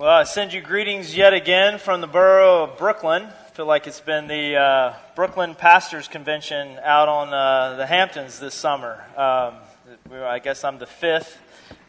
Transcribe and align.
Well, 0.00 0.08
I 0.08 0.24
send 0.24 0.54
you 0.54 0.62
greetings 0.62 1.14
yet 1.14 1.34
again 1.34 1.78
from 1.78 2.00
the 2.00 2.06
borough 2.06 2.62
of 2.62 2.78
Brooklyn. 2.78 3.24
I 3.24 3.50
feel 3.50 3.66
like 3.66 3.86
it's 3.86 4.00
been 4.00 4.28
the 4.28 4.56
uh, 4.56 4.94
Brooklyn 5.14 5.54
Pastors 5.54 6.08
Convention 6.08 6.78
out 6.82 7.10
on 7.10 7.34
uh, 7.34 7.76
the 7.76 7.84
Hamptons 7.84 8.40
this 8.40 8.54
summer. 8.54 9.04
Um, 9.14 9.56
I 10.10 10.38
guess 10.38 10.64
I'm 10.64 10.78
the 10.78 10.86
fifth 10.86 11.36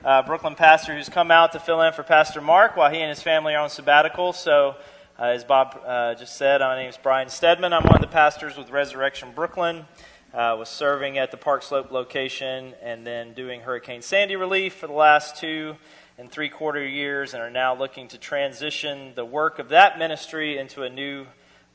uh, 0.03 0.23
Brooklyn 0.23 0.55
pastor 0.55 0.93
who's 0.93 1.07
come 1.07 1.31
out 1.31 1.53
to 1.53 1.61
fill 1.61 1.81
in 1.83 1.93
for 1.93 2.03
Pastor 2.03 2.41
Mark 2.41 2.75
while 2.75 2.91
he 2.91 2.99
and 2.99 3.07
his 3.07 3.23
family 3.23 3.55
are 3.55 3.63
on 3.63 3.69
sabbatical. 3.69 4.33
So, 4.33 4.75
uh, 5.17 5.27
as 5.27 5.45
Bob 5.45 5.81
uh, 5.87 6.13
just 6.15 6.35
said, 6.35 6.59
my 6.59 6.75
name 6.75 6.89
is 6.89 6.97
Brian 7.01 7.29
Stedman. 7.29 7.71
I'm 7.71 7.83
one 7.83 7.95
of 7.95 8.01
the 8.01 8.07
pastors 8.07 8.57
with 8.57 8.71
Resurrection 8.71 9.31
Brooklyn. 9.33 9.85
Uh, 10.33 10.55
was 10.57 10.69
serving 10.69 11.17
at 11.17 11.29
the 11.29 11.35
Park 11.35 11.61
Slope 11.61 11.91
location 11.91 12.73
and 12.81 13.05
then 13.05 13.33
doing 13.33 13.59
Hurricane 13.59 14.01
Sandy 14.01 14.37
relief 14.37 14.75
for 14.75 14.87
the 14.87 14.93
last 14.93 15.35
two 15.35 15.75
and 16.21 16.31
three 16.31 16.49
quarter 16.49 16.87
years 16.87 17.33
and 17.33 17.41
are 17.41 17.49
now 17.49 17.75
looking 17.75 18.07
to 18.07 18.15
transition 18.15 19.11
the 19.15 19.25
work 19.25 19.57
of 19.57 19.69
that 19.69 19.97
ministry 19.97 20.59
into 20.59 20.83
a 20.83 20.89
new 20.89 21.25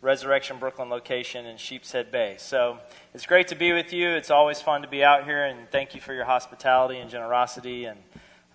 Resurrection 0.00 0.60
Brooklyn 0.60 0.88
location 0.88 1.46
in 1.46 1.56
Sheepshead 1.56 2.12
Bay. 2.12 2.36
So 2.38 2.78
it's 3.12 3.26
great 3.26 3.48
to 3.48 3.56
be 3.56 3.72
with 3.72 3.92
you. 3.92 4.10
It's 4.10 4.30
always 4.30 4.62
fun 4.62 4.82
to 4.82 4.88
be 4.88 5.02
out 5.02 5.24
here, 5.24 5.44
and 5.44 5.68
thank 5.72 5.96
you 5.96 6.00
for 6.00 6.14
your 6.14 6.26
hospitality 6.26 6.98
and 6.98 7.10
generosity 7.10 7.86
and 7.86 7.98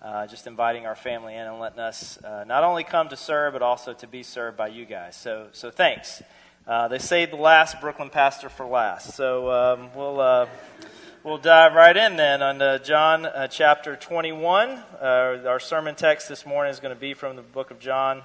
uh, 0.00 0.26
just 0.26 0.46
inviting 0.46 0.86
our 0.86 0.96
family 0.96 1.34
in 1.34 1.46
and 1.46 1.60
letting 1.60 1.80
us 1.80 2.16
uh, 2.24 2.44
not 2.44 2.64
only 2.64 2.84
come 2.84 3.10
to 3.10 3.16
serve, 3.16 3.52
but 3.52 3.60
also 3.60 3.92
to 3.92 4.06
be 4.06 4.22
served 4.22 4.56
by 4.56 4.68
you 4.68 4.86
guys. 4.86 5.14
So, 5.14 5.48
so 5.52 5.70
thanks. 5.70 6.22
Uh, 6.66 6.88
they 6.88 7.00
saved 7.00 7.32
the 7.32 7.36
last 7.36 7.82
Brooklyn 7.82 8.08
pastor 8.08 8.48
for 8.48 8.64
last. 8.64 9.14
So 9.14 9.50
um, 9.50 9.90
we'll 9.94 10.20
uh, 10.20 10.46
We'll 11.24 11.38
dive 11.38 11.74
right 11.74 11.96
in 11.96 12.16
then 12.16 12.42
on 12.42 12.60
uh, 12.60 12.78
John 12.78 13.26
uh, 13.26 13.46
chapter 13.46 13.94
21. 13.94 14.70
Uh, 14.70 15.38
our 15.46 15.60
sermon 15.60 15.94
text 15.94 16.28
this 16.28 16.44
morning 16.44 16.72
is 16.72 16.80
going 16.80 16.92
to 16.92 17.00
be 17.00 17.14
from 17.14 17.36
the 17.36 17.42
book 17.42 17.70
of 17.70 17.78
John, 17.78 18.22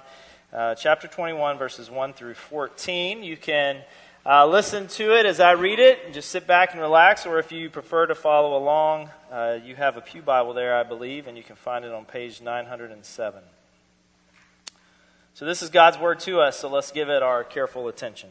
uh, 0.52 0.74
chapter 0.74 1.06
21, 1.06 1.58
verses 1.58 1.88
1 1.88 2.14
through 2.14 2.34
14. 2.34 3.22
You 3.22 3.36
can 3.36 3.82
uh, 4.26 4.48
listen 4.48 4.88
to 4.88 5.16
it 5.16 5.26
as 5.26 5.38
I 5.38 5.52
read 5.52 5.78
it 5.78 6.00
and 6.06 6.12
just 6.12 6.30
sit 6.30 6.48
back 6.48 6.72
and 6.72 6.80
relax, 6.80 7.24
or 7.24 7.38
if 7.38 7.52
you 7.52 7.70
prefer 7.70 8.06
to 8.06 8.16
follow 8.16 8.58
along, 8.58 9.10
uh, 9.30 9.60
you 9.64 9.76
have 9.76 9.96
a 9.96 10.00
Pew 10.00 10.20
Bible 10.20 10.52
there, 10.52 10.76
I 10.76 10.82
believe, 10.82 11.28
and 11.28 11.36
you 11.36 11.44
can 11.44 11.54
find 11.54 11.84
it 11.84 11.92
on 11.92 12.04
page 12.04 12.40
907. 12.40 13.40
So 15.34 15.44
this 15.44 15.62
is 15.62 15.70
God's 15.70 15.98
word 15.98 16.18
to 16.20 16.40
us, 16.40 16.58
so 16.58 16.68
let's 16.68 16.90
give 16.90 17.10
it 17.10 17.22
our 17.22 17.44
careful 17.44 17.86
attention. 17.86 18.30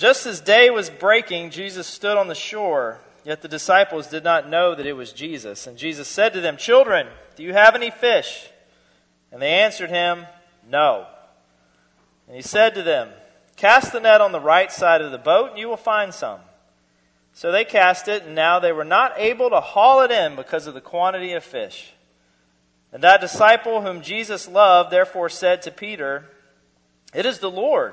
Just 0.00 0.24
as 0.24 0.40
day 0.40 0.70
was 0.70 0.88
breaking, 0.88 1.50
Jesus 1.50 1.86
stood 1.86 2.16
on 2.16 2.26
the 2.26 2.34
shore, 2.34 2.98
yet 3.22 3.42
the 3.42 3.48
disciples 3.48 4.06
did 4.06 4.24
not 4.24 4.48
know 4.48 4.74
that 4.74 4.86
it 4.86 4.94
was 4.94 5.12
Jesus. 5.12 5.66
And 5.66 5.76
Jesus 5.76 6.08
said 6.08 6.32
to 6.32 6.40
them, 6.40 6.56
Children, 6.56 7.06
do 7.36 7.42
you 7.42 7.52
have 7.52 7.74
any 7.74 7.90
fish? 7.90 8.48
And 9.30 9.42
they 9.42 9.60
answered 9.60 9.90
him, 9.90 10.24
No. 10.66 11.06
And 12.26 12.34
he 12.34 12.40
said 12.40 12.76
to 12.76 12.82
them, 12.82 13.10
Cast 13.56 13.92
the 13.92 14.00
net 14.00 14.22
on 14.22 14.32
the 14.32 14.40
right 14.40 14.72
side 14.72 15.02
of 15.02 15.12
the 15.12 15.18
boat, 15.18 15.50
and 15.50 15.58
you 15.58 15.68
will 15.68 15.76
find 15.76 16.14
some. 16.14 16.40
So 17.34 17.52
they 17.52 17.66
cast 17.66 18.08
it, 18.08 18.22
and 18.22 18.34
now 18.34 18.58
they 18.58 18.72
were 18.72 18.86
not 18.86 19.12
able 19.18 19.50
to 19.50 19.60
haul 19.60 20.00
it 20.00 20.10
in 20.10 20.34
because 20.34 20.66
of 20.66 20.72
the 20.72 20.80
quantity 20.80 21.34
of 21.34 21.44
fish. 21.44 21.92
And 22.90 23.02
that 23.02 23.20
disciple 23.20 23.82
whom 23.82 24.00
Jesus 24.00 24.48
loved 24.48 24.90
therefore 24.90 25.28
said 25.28 25.60
to 25.60 25.70
Peter, 25.70 26.24
It 27.12 27.26
is 27.26 27.40
the 27.40 27.50
Lord. 27.50 27.92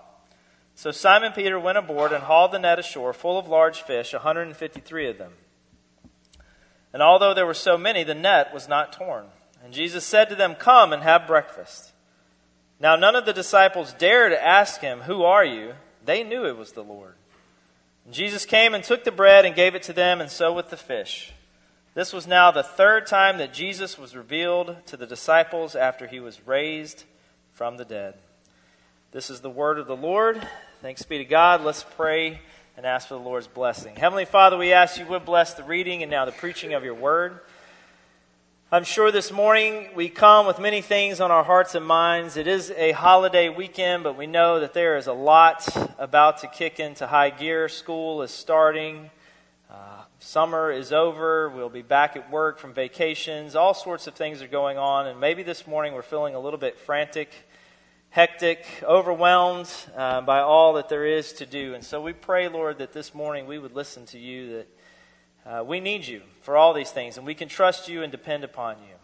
So 0.75 0.91
Simon 0.91 1.31
Peter 1.33 1.59
went 1.59 1.77
aboard 1.77 2.11
and 2.11 2.23
hauled 2.23 2.51
the 2.51 2.59
net 2.59 2.79
ashore 2.79 3.13
full 3.13 3.37
of 3.37 3.47
large 3.47 3.81
fish, 3.81 4.13
153 4.13 5.09
of 5.09 5.17
them. 5.17 5.33
And 6.93 7.01
although 7.01 7.33
there 7.33 7.45
were 7.45 7.53
so 7.53 7.77
many, 7.77 8.03
the 8.03 8.15
net 8.15 8.53
was 8.53 8.67
not 8.67 8.93
torn. 8.93 9.25
And 9.63 9.73
Jesus 9.73 10.05
said 10.05 10.29
to 10.29 10.35
them, 10.35 10.55
Come 10.55 10.91
and 10.91 11.03
have 11.03 11.27
breakfast. 11.27 11.91
Now 12.79 12.95
none 12.95 13.15
of 13.15 13.25
the 13.25 13.33
disciples 13.33 13.93
dared 13.93 14.31
to 14.31 14.43
ask 14.43 14.81
him, 14.81 15.01
Who 15.01 15.23
are 15.23 15.45
you? 15.45 15.73
They 16.03 16.23
knew 16.23 16.45
it 16.45 16.57
was 16.57 16.71
the 16.71 16.83
Lord. 16.83 17.13
And 18.05 18.13
Jesus 18.13 18.45
came 18.45 18.73
and 18.73 18.83
took 18.83 19.03
the 19.03 19.11
bread 19.11 19.45
and 19.45 19.55
gave 19.55 19.75
it 19.75 19.83
to 19.83 19.93
them, 19.93 20.19
and 20.19 20.31
so 20.31 20.51
with 20.51 20.69
the 20.69 20.77
fish. 20.77 21.31
This 21.93 22.13
was 22.13 22.25
now 22.25 22.51
the 22.51 22.63
third 22.63 23.05
time 23.05 23.37
that 23.37 23.53
Jesus 23.53 23.97
was 23.97 24.15
revealed 24.15 24.77
to 24.87 24.97
the 24.97 25.05
disciples 25.05 25.75
after 25.75 26.07
he 26.07 26.19
was 26.19 26.47
raised 26.47 27.03
from 27.51 27.77
the 27.77 27.85
dead. 27.85 28.15
This 29.11 29.29
is 29.29 29.41
the 29.41 29.49
word 29.49 29.77
of 29.77 29.87
the 29.87 29.95
Lord. 29.95 30.41
Thanks 30.81 31.03
be 31.03 31.17
to 31.17 31.25
God. 31.25 31.65
Let's 31.65 31.83
pray 31.83 32.39
and 32.77 32.85
ask 32.85 33.09
for 33.09 33.15
the 33.15 33.19
Lord's 33.19 33.45
blessing. 33.45 33.97
Heavenly 33.97 34.23
Father, 34.23 34.55
we 34.57 34.71
ask 34.71 34.97
you 34.97 35.05
would 35.05 35.25
bless 35.25 35.53
the 35.53 35.65
reading 35.65 36.01
and 36.01 36.09
now 36.09 36.23
the 36.23 36.31
preaching 36.31 36.75
of 36.75 36.85
your 36.85 36.93
word. 36.93 37.41
I'm 38.71 38.85
sure 38.85 39.11
this 39.11 39.29
morning 39.29 39.89
we 39.95 40.07
come 40.07 40.47
with 40.47 40.59
many 40.59 40.81
things 40.81 41.19
on 41.19 41.29
our 41.29 41.43
hearts 41.43 41.75
and 41.75 41.85
minds. 41.85 42.37
It 42.37 42.47
is 42.47 42.71
a 42.71 42.93
holiday 42.93 43.49
weekend, 43.49 44.03
but 44.03 44.17
we 44.17 44.27
know 44.27 44.61
that 44.61 44.73
there 44.73 44.95
is 44.95 45.07
a 45.07 45.13
lot 45.13 45.67
about 45.99 46.37
to 46.37 46.47
kick 46.47 46.79
into 46.79 47.05
high 47.05 47.31
gear. 47.31 47.67
School 47.67 48.21
is 48.21 48.31
starting. 48.31 49.09
Uh, 49.69 50.03
summer 50.19 50.71
is 50.71 50.93
over. 50.93 51.49
We'll 51.49 51.67
be 51.67 51.81
back 51.81 52.15
at 52.15 52.31
work 52.31 52.59
from 52.59 52.73
vacations. 52.73 53.57
All 53.57 53.73
sorts 53.73 54.07
of 54.07 54.13
things 54.13 54.41
are 54.41 54.47
going 54.47 54.77
on. 54.77 55.07
And 55.07 55.19
maybe 55.19 55.43
this 55.43 55.67
morning 55.67 55.95
we're 55.95 56.01
feeling 56.01 56.33
a 56.33 56.39
little 56.39 56.59
bit 56.59 56.79
frantic 56.79 57.29
hectic, 58.11 58.65
overwhelmed 58.83 59.73
uh, 59.95 60.21
by 60.21 60.41
all 60.41 60.73
that 60.73 60.89
there 60.89 61.05
is 61.05 61.33
to 61.33 61.45
do. 61.45 61.73
And 61.73 61.83
so 61.83 62.01
we 62.01 62.13
pray, 62.13 62.49
Lord, 62.49 62.77
that 62.79 62.93
this 62.93 63.15
morning 63.15 63.47
we 63.47 63.57
would 63.57 63.73
listen 63.73 64.05
to 64.07 64.19
you, 64.19 64.65
that 65.45 65.59
uh, 65.59 65.63
we 65.63 65.79
need 65.79 66.05
you 66.05 66.21
for 66.41 66.55
all 66.55 66.73
these 66.73 66.91
things, 66.91 67.17
and 67.17 67.25
we 67.25 67.33
can 67.33 67.47
trust 67.47 67.87
you 67.89 68.03
and 68.03 68.11
depend 68.11 68.43
upon 68.43 68.75
you. 68.79 68.95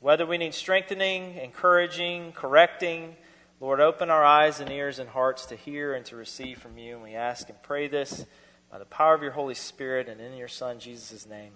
Whether 0.00 0.26
we 0.26 0.38
need 0.38 0.54
strengthening, 0.54 1.38
encouraging, 1.38 2.32
correcting, 2.32 3.16
Lord, 3.60 3.80
open 3.80 4.10
our 4.10 4.24
eyes 4.24 4.60
and 4.60 4.70
ears 4.70 4.98
and 4.98 5.08
hearts 5.08 5.46
to 5.46 5.56
hear 5.56 5.94
and 5.94 6.04
to 6.06 6.16
receive 6.16 6.58
from 6.58 6.78
you. 6.78 6.94
And 6.94 7.02
we 7.02 7.14
ask 7.14 7.48
and 7.48 7.60
pray 7.62 7.88
this 7.88 8.24
by 8.70 8.78
the 8.78 8.84
power 8.84 9.14
of 9.14 9.22
your 9.22 9.32
Holy 9.32 9.54
Spirit 9.54 10.08
and 10.08 10.20
in 10.20 10.36
your 10.36 10.48
Son, 10.48 10.80
Jesus' 10.80 11.26
name. 11.26 11.52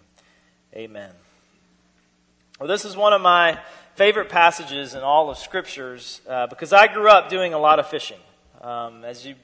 Amen. 0.75 1.26
Well, 2.59 2.69
this 2.69 2.87
is 2.87 2.97
one 2.97 3.13
of 3.13 3.21
my 3.21 3.61
favorite 3.97 4.31
passages 4.31 4.95
in 4.95 5.03
all 5.03 5.29
of 5.29 5.37
Scriptures 5.37 6.23
uh, 6.27 6.47
because 6.47 6.73
I 6.73 6.87
grew 6.87 7.07
up 7.11 7.29
doing 7.29 7.53
a 7.53 7.59
lot 7.59 7.79
of 7.79 7.87
fishing. 7.89 8.17
Um, 8.63 9.05
as 9.05 9.27
you, 9.27 9.35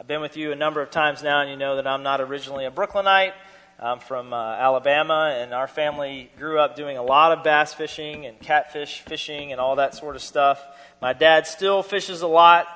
I've 0.00 0.06
been 0.06 0.22
with 0.22 0.38
you 0.38 0.50
a 0.50 0.56
number 0.56 0.80
of 0.80 0.90
times 0.90 1.22
now, 1.22 1.42
and 1.42 1.50
you 1.50 1.58
know 1.58 1.76
that 1.76 1.86
I'm 1.86 2.02
not 2.02 2.22
originally 2.22 2.64
a 2.64 2.70
Brooklynite. 2.70 3.34
I'm 3.78 3.98
from 3.98 4.32
uh, 4.32 4.54
Alabama, 4.54 5.36
and 5.38 5.52
our 5.52 5.68
family 5.68 6.30
grew 6.38 6.58
up 6.58 6.74
doing 6.74 6.96
a 6.96 7.02
lot 7.02 7.36
of 7.36 7.44
bass 7.44 7.74
fishing 7.74 8.24
and 8.24 8.40
catfish 8.40 9.02
fishing 9.02 9.52
and 9.52 9.60
all 9.60 9.76
that 9.76 9.94
sort 9.94 10.16
of 10.16 10.22
stuff. 10.22 10.64
My 11.02 11.12
dad 11.12 11.46
still 11.46 11.82
fishes 11.82 12.22
a 12.22 12.26
lot. 12.26 12.66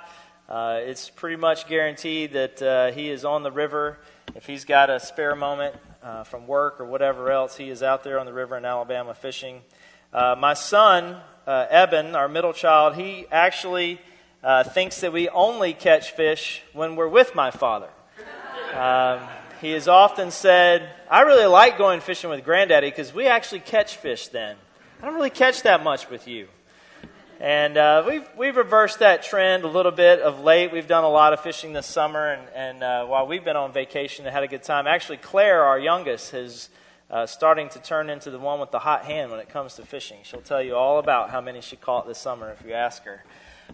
Uh, 0.50 0.80
it's 0.82 1.08
pretty 1.08 1.36
much 1.36 1.66
guaranteed 1.66 2.34
that 2.34 2.60
uh, 2.60 2.92
he 2.92 3.08
is 3.08 3.24
on 3.24 3.42
the 3.42 3.52
river. 3.52 4.00
If 4.34 4.44
he's 4.44 4.66
got 4.66 4.90
a 4.90 5.00
spare 5.00 5.34
moment 5.34 5.76
uh, 6.02 6.24
from 6.24 6.46
work 6.46 6.80
or 6.80 6.84
whatever 6.84 7.30
else, 7.30 7.56
he 7.56 7.70
is 7.70 7.82
out 7.82 8.04
there 8.04 8.18
on 8.18 8.26
the 8.26 8.32
river 8.32 8.56
in 8.56 8.64
Alabama 8.64 9.14
fishing. 9.14 9.62
Uh, 10.12 10.34
my 10.38 10.54
son, 10.54 11.20
uh, 11.46 11.66
Eben, 11.70 12.14
our 12.14 12.28
middle 12.28 12.52
child, 12.52 12.94
he 12.94 13.26
actually 13.30 14.00
uh, 14.42 14.64
thinks 14.64 15.00
that 15.00 15.12
we 15.12 15.28
only 15.28 15.74
catch 15.74 16.12
fish 16.12 16.62
when 16.72 16.96
we're 16.96 17.08
with 17.08 17.34
my 17.34 17.50
father. 17.50 17.88
Um, 18.74 19.20
he 19.60 19.72
has 19.72 19.88
often 19.88 20.30
said, 20.30 20.88
I 21.10 21.22
really 21.22 21.46
like 21.46 21.78
going 21.78 22.00
fishing 22.00 22.30
with 22.30 22.44
granddaddy 22.44 22.90
because 22.90 23.12
we 23.12 23.26
actually 23.26 23.60
catch 23.60 23.96
fish 23.96 24.28
then. 24.28 24.56
I 25.02 25.06
don't 25.06 25.14
really 25.14 25.30
catch 25.30 25.62
that 25.62 25.82
much 25.82 26.08
with 26.10 26.28
you. 26.28 26.48
And 27.40 27.76
uh, 27.76 28.02
we've, 28.04 28.28
we've 28.36 28.56
reversed 28.56 28.98
that 28.98 29.22
trend 29.22 29.62
a 29.62 29.68
little 29.68 29.92
bit 29.92 30.18
of 30.18 30.40
late. 30.40 30.72
We've 30.72 30.88
done 30.88 31.04
a 31.04 31.08
lot 31.08 31.32
of 31.32 31.40
fishing 31.40 31.72
this 31.72 31.86
summer, 31.86 32.32
and, 32.32 32.48
and 32.52 32.82
uh, 32.82 33.06
while 33.06 33.28
we've 33.28 33.44
been 33.44 33.54
on 33.54 33.72
vacation 33.72 34.26
and 34.26 34.34
had 34.34 34.42
a 34.42 34.48
good 34.48 34.64
time, 34.64 34.88
actually, 34.88 35.18
Claire, 35.18 35.62
our 35.62 35.78
youngest, 35.78 36.34
is 36.34 36.68
uh, 37.12 37.26
starting 37.26 37.68
to 37.68 37.78
turn 37.78 38.10
into 38.10 38.32
the 38.32 38.40
one 38.40 38.58
with 38.58 38.72
the 38.72 38.80
hot 38.80 39.04
hand 39.04 39.30
when 39.30 39.38
it 39.38 39.50
comes 39.50 39.74
to 39.76 39.86
fishing. 39.86 40.18
She'll 40.24 40.40
tell 40.40 40.60
you 40.60 40.74
all 40.74 40.98
about 40.98 41.30
how 41.30 41.40
many 41.40 41.60
she 41.60 41.76
caught 41.76 42.08
this 42.08 42.18
summer 42.18 42.50
if 42.50 42.66
you 42.66 42.72
ask 42.72 43.04
her. 43.04 43.22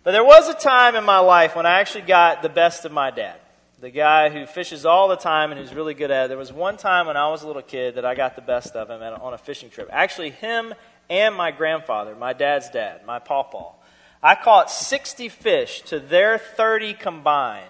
But 0.03 0.13
there 0.13 0.25
was 0.25 0.47
a 0.51 0.55
time 0.55 0.95
in 0.95 1.05
my 1.05 1.21
life 1.21 1.57
when 1.57 1.65
I 1.65 1.81
actually 1.81 2.05
got 2.05 2.43
the 2.43 2.51
best 2.51 2.85
of 2.85 2.93
my 2.93 3.11
dad, 3.11 3.39
the 3.81 3.89
guy 3.91 4.29
who 4.29 4.45
fishes 4.45 4.85
all 4.85 5.09
the 5.09 5.17
time 5.17 5.53
and 5.53 5.59
who's 5.59 5.73
really 5.73 5.95
good 5.95 6.11
at 6.11 6.27
it. 6.27 6.29
There 6.29 6.37
was 6.37 6.53
one 6.53 6.77
time 6.77 7.07
when 7.07 7.17
I 7.17 7.31
was 7.31 7.43
a 7.43 7.47
little 7.47 7.63
kid 7.63 7.95
that 7.95 8.05
I 8.05 8.15
got 8.15 8.37
the 8.37 8.43
best 8.43 8.77
of 8.77 8.91
him 8.91 9.03
on 9.03 9.33
a 9.33 9.39
fishing 9.39 9.71
trip. 9.71 9.89
Actually, 9.91 10.33
him 10.33 10.75
and 11.09 11.35
my 11.35 11.51
grandfather, 11.51 12.15
my 12.15 12.33
dad's 12.33 12.71
dad, 12.71 13.05
my 13.07 13.19
pawpaw. 13.19 13.73
I 14.23 14.35
caught 14.35 14.71
60 14.71 15.29
fish 15.29 15.83
to 15.83 16.01
their 16.01 16.39
30 16.39 16.95
combined 16.95 17.69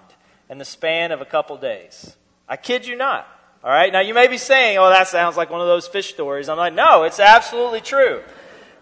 in 0.49 0.59
the 0.59 0.65
span 0.65 1.11
of 1.11 1.21
a 1.21 1.25
couple 1.25 1.57
days. 1.57 2.17
I 2.49 2.57
kid 2.57 2.87
you 2.87 2.97
not. 2.97 3.27
All 3.65 3.71
right. 3.71 3.93
Now 3.93 4.01
you 4.01 4.13
may 4.13 4.29
be 4.29 4.37
saying, 4.37 4.77
"Oh, 4.77 4.91
that 4.91 5.09
sounds 5.09 5.37
like 5.37 5.49
one 5.49 5.63
of 5.63 5.67
those 5.67 5.89
fish 5.89 6.11
stories." 6.11 6.51
I'm 6.51 6.59
like, 6.59 6.75
"No, 6.75 7.05
it's 7.05 7.19
absolutely 7.19 7.81
true." 7.81 8.23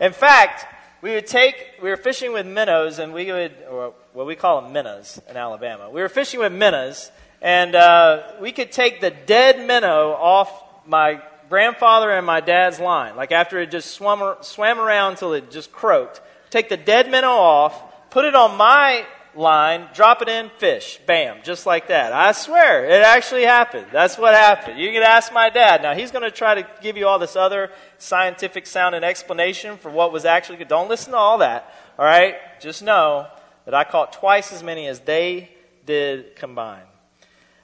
In 0.00 0.12
fact, 0.12 0.66
we 1.02 1.14
would 1.14 1.28
take 1.28 1.54
we 1.80 1.88
were 1.88 1.96
fishing 1.96 2.32
with 2.32 2.46
minnows, 2.46 2.98
and 2.98 3.14
we 3.14 3.30
would, 3.30 3.54
or 3.70 3.94
what 4.12 4.26
we 4.26 4.34
call 4.34 4.60
them 4.60 4.72
minnows 4.72 5.20
in 5.30 5.36
Alabama. 5.36 5.88
We 5.88 6.00
were 6.00 6.08
fishing 6.08 6.40
with 6.40 6.52
minnows, 6.52 7.12
and 7.40 7.74
uh, 7.76 8.32
we 8.40 8.50
could 8.50 8.72
take 8.72 9.00
the 9.00 9.10
dead 9.10 9.64
minnow 9.66 10.12
off 10.12 10.50
my 10.84 11.22
grandfather 11.52 12.10
and 12.10 12.24
my 12.24 12.40
dad's 12.40 12.80
line. 12.80 13.14
Like 13.14 13.30
after 13.30 13.60
it 13.60 13.70
just 13.70 13.90
swam, 13.90 14.36
swam 14.40 14.80
around 14.80 15.10
until 15.10 15.34
it 15.34 15.50
just 15.50 15.70
croaked. 15.70 16.22
Take 16.48 16.70
the 16.70 16.78
dead 16.78 17.10
minnow 17.10 17.28
off, 17.28 18.08
put 18.08 18.24
it 18.24 18.34
on 18.34 18.56
my 18.56 19.04
line, 19.34 19.86
drop 19.92 20.22
it 20.22 20.30
in, 20.30 20.50
fish. 20.56 20.98
Bam, 21.04 21.40
just 21.44 21.66
like 21.66 21.88
that. 21.88 22.14
I 22.14 22.32
swear, 22.32 22.86
it 22.86 23.02
actually 23.02 23.42
happened. 23.42 23.88
That's 23.92 24.16
what 24.16 24.32
happened. 24.32 24.80
You 24.80 24.92
can 24.92 25.02
ask 25.02 25.30
my 25.30 25.50
dad. 25.50 25.82
Now, 25.82 25.92
he's 25.92 26.10
going 26.10 26.22
to 26.22 26.30
try 26.30 26.54
to 26.54 26.66
give 26.80 26.96
you 26.96 27.06
all 27.06 27.18
this 27.18 27.36
other 27.36 27.70
scientific 27.98 28.66
sounding 28.66 29.04
explanation 29.04 29.76
for 29.76 29.90
what 29.90 30.10
was 30.10 30.24
actually 30.24 30.56
good. 30.56 30.68
Don't 30.68 30.88
listen 30.88 31.12
to 31.12 31.18
all 31.18 31.36
that, 31.38 31.70
all 31.98 32.06
right? 32.06 32.36
Just 32.62 32.82
know 32.82 33.26
that 33.66 33.74
I 33.74 33.84
caught 33.84 34.14
twice 34.14 34.54
as 34.54 34.62
many 34.62 34.86
as 34.86 35.00
they 35.00 35.50
did 35.84 36.34
combined. 36.34 36.88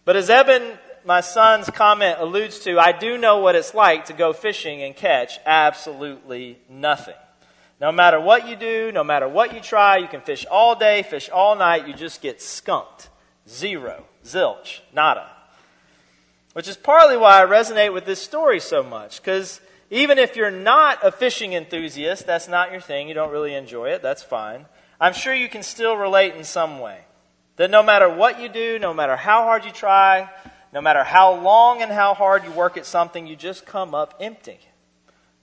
But 0.04 0.16
as 0.16 0.28
Eben 0.28 0.76
my 1.08 1.22
son's 1.22 1.70
comment 1.70 2.18
alludes 2.20 2.58
to, 2.58 2.78
I 2.78 2.92
do 2.92 3.16
know 3.16 3.38
what 3.38 3.56
it's 3.56 3.72
like 3.72 4.04
to 4.04 4.12
go 4.12 4.34
fishing 4.34 4.82
and 4.82 4.94
catch 4.94 5.38
absolutely 5.46 6.58
nothing. 6.68 7.14
No 7.80 7.90
matter 7.90 8.20
what 8.20 8.46
you 8.46 8.56
do, 8.56 8.92
no 8.92 9.02
matter 9.02 9.26
what 9.26 9.54
you 9.54 9.60
try, 9.60 9.96
you 9.96 10.06
can 10.06 10.20
fish 10.20 10.44
all 10.50 10.74
day, 10.74 11.02
fish 11.02 11.30
all 11.30 11.56
night, 11.56 11.88
you 11.88 11.94
just 11.94 12.20
get 12.20 12.42
skunked. 12.42 13.08
Zero, 13.48 14.04
zilch, 14.22 14.80
nada. 14.92 15.30
Which 16.52 16.68
is 16.68 16.76
partly 16.76 17.16
why 17.16 17.42
I 17.42 17.46
resonate 17.46 17.94
with 17.94 18.04
this 18.04 18.20
story 18.20 18.60
so 18.60 18.82
much, 18.82 19.22
because 19.22 19.62
even 19.88 20.18
if 20.18 20.36
you're 20.36 20.50
not 20.50 20.98
a 21.02 21.10
fishing 21.10 21.54
enthusiast, 21.54 22.26
that's 22.26 22.48
not 22.48 22.70
your 22.70 22.82
thing, 22.82 23.08
you 23.08 23.14
don't 23.14 23.32
really 23.32 23.54
enjoy 23.54 23.92
it, 23.92 24.02
that's 24.02 24.22
fine. 24.22 24.66
I'm 25.00 25.14
sure 25.14 25.32
you 25.32 25.48
can 25.48 25.62
still 25.62 25.96
relate 25.96 26.34
in 26.34 26.44
some 26.44 26.80
way. 26.80 26.98
That 27.56 27.70
no 27.70 27.82
matter 27.82 28.10
what 28.10 28.42
you 28.42 28.50
do, 28.50 28.78
no 28.78 28.92
matter 28.92 29.16
how 29.16 29.44
hard 29.44 29.64
you 29.64 29.70
try, 29.70 30.28
no 30.72 30.80
matter 30.80 31.04
how 31.04 31.34
long 31.34 31.82
and 31.82 31.90
how 31.90 32.14
hard 32.14 32.44
you 32.44 32.50
work 32.50 32.76
at 32.76 32.86
something, 32.86 33.26
you 33.26 33.36
just 33.36 33.66
come 33.66 33.94
up 33.94 34.14
empty 34.20 34.58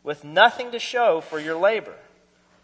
with 0.03 0.23
nothing 0.23 0.71
to 0.71 0.79
show 0.79 1.21
for 1.21 1.39
your 1.39 1.55
labor, 1.55 1.95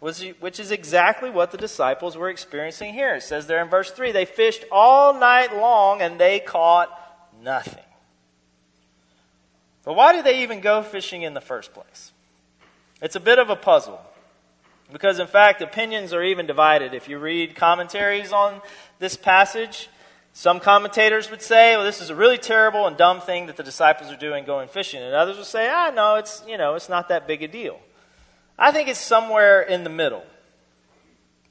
which 0.00 0.60
is 0.60 0.70
exactly 0.70 1.28
what 1.28 1.50
the 1.50 1.58
disciples 1.58 2.16
were 2.16 2.30
experiencing 2.30 2.94
here. 2.94 3.16
It 3.16 3.22
says 3.22 3.46
there 3.46 3.62
in 3.62 3.68
verse 3.68 3.90
3 3.90 4.12
they 4.12 4.24
fished 4.24 4.64
all 4.70 5.18
night 5.18 5.56
long 5.56 6.02
and 6.02 6.20
they 6.20 6.38
caught 6.38 6.88
nothing. 7.42 7.84
But 9.84 9.94
why 9.94 10.12
did 10.12 10.24
they 10.24 10.42
even 10.42 10.60
go 10.60 10.82
fishing 10.82 11.22
in 11.22 11.34
the 11.34 11.40
first 11.40 11.74
place? 11.74 12.12
It's 13.00 13.16
a 13.16 13.20
bit 13.20 13.40
of 13.40 13.50
a 13.50 13.56
puzzle. 13.56 14.00
Because, 14.92 15.18
in 15.18 15.26
fact, 15.26 15.62
opinions 15.62 16.12
are 16.12 16.22
even 16.22 16.46
divided. 16.46 16.92
If 16.94 17.08
you 17.08 17.18
read 17.18 17.56
commentaries 17.56 18.30
on 18.30 18.60
this 18.98 19.16
passage, 19.16 19.88
some 20.32 20.60
commentators 20.60 21.30
would 21.30 21.42
say, 21.42 21.76
well, 21.76 21.84
this 21.84 22.00
is 22.00 22.08
a 22.10 22.14
really 22.14 22.38
terrible 22.38 22.86
and 22.86 22.96
dumb 22.96 23.20
thing 23.20 23.46
that 23.46 23.56
the 23.56 23.62
disciples 23.62 24.10
are 24.10 24.16
doing 24.16 24.44
going 24.44 24.68
fishing. 24.68 25.02
And 25.02 25.14
others 25.14 25.36
would 25.36 25.46
say, 25.46 25.68
ah, 25.70 25.92
no, 25.94 26.16
it's, 26.16 26.42
you 26.48 26.56
know, 26.56 26.74
it's 26.74 26.88
not 26.88 27.08
that 27.08 27.26
big 27.26 27.42
a 27.42 27.48
deal. 27.48 27.78
I 28.58 28.72
think 28.72 28.88
it's 28.88 28.98
somewhere 28.98 29.60
in 29.60 29.84
the 29.84 29.90
middle. 29.90 30.24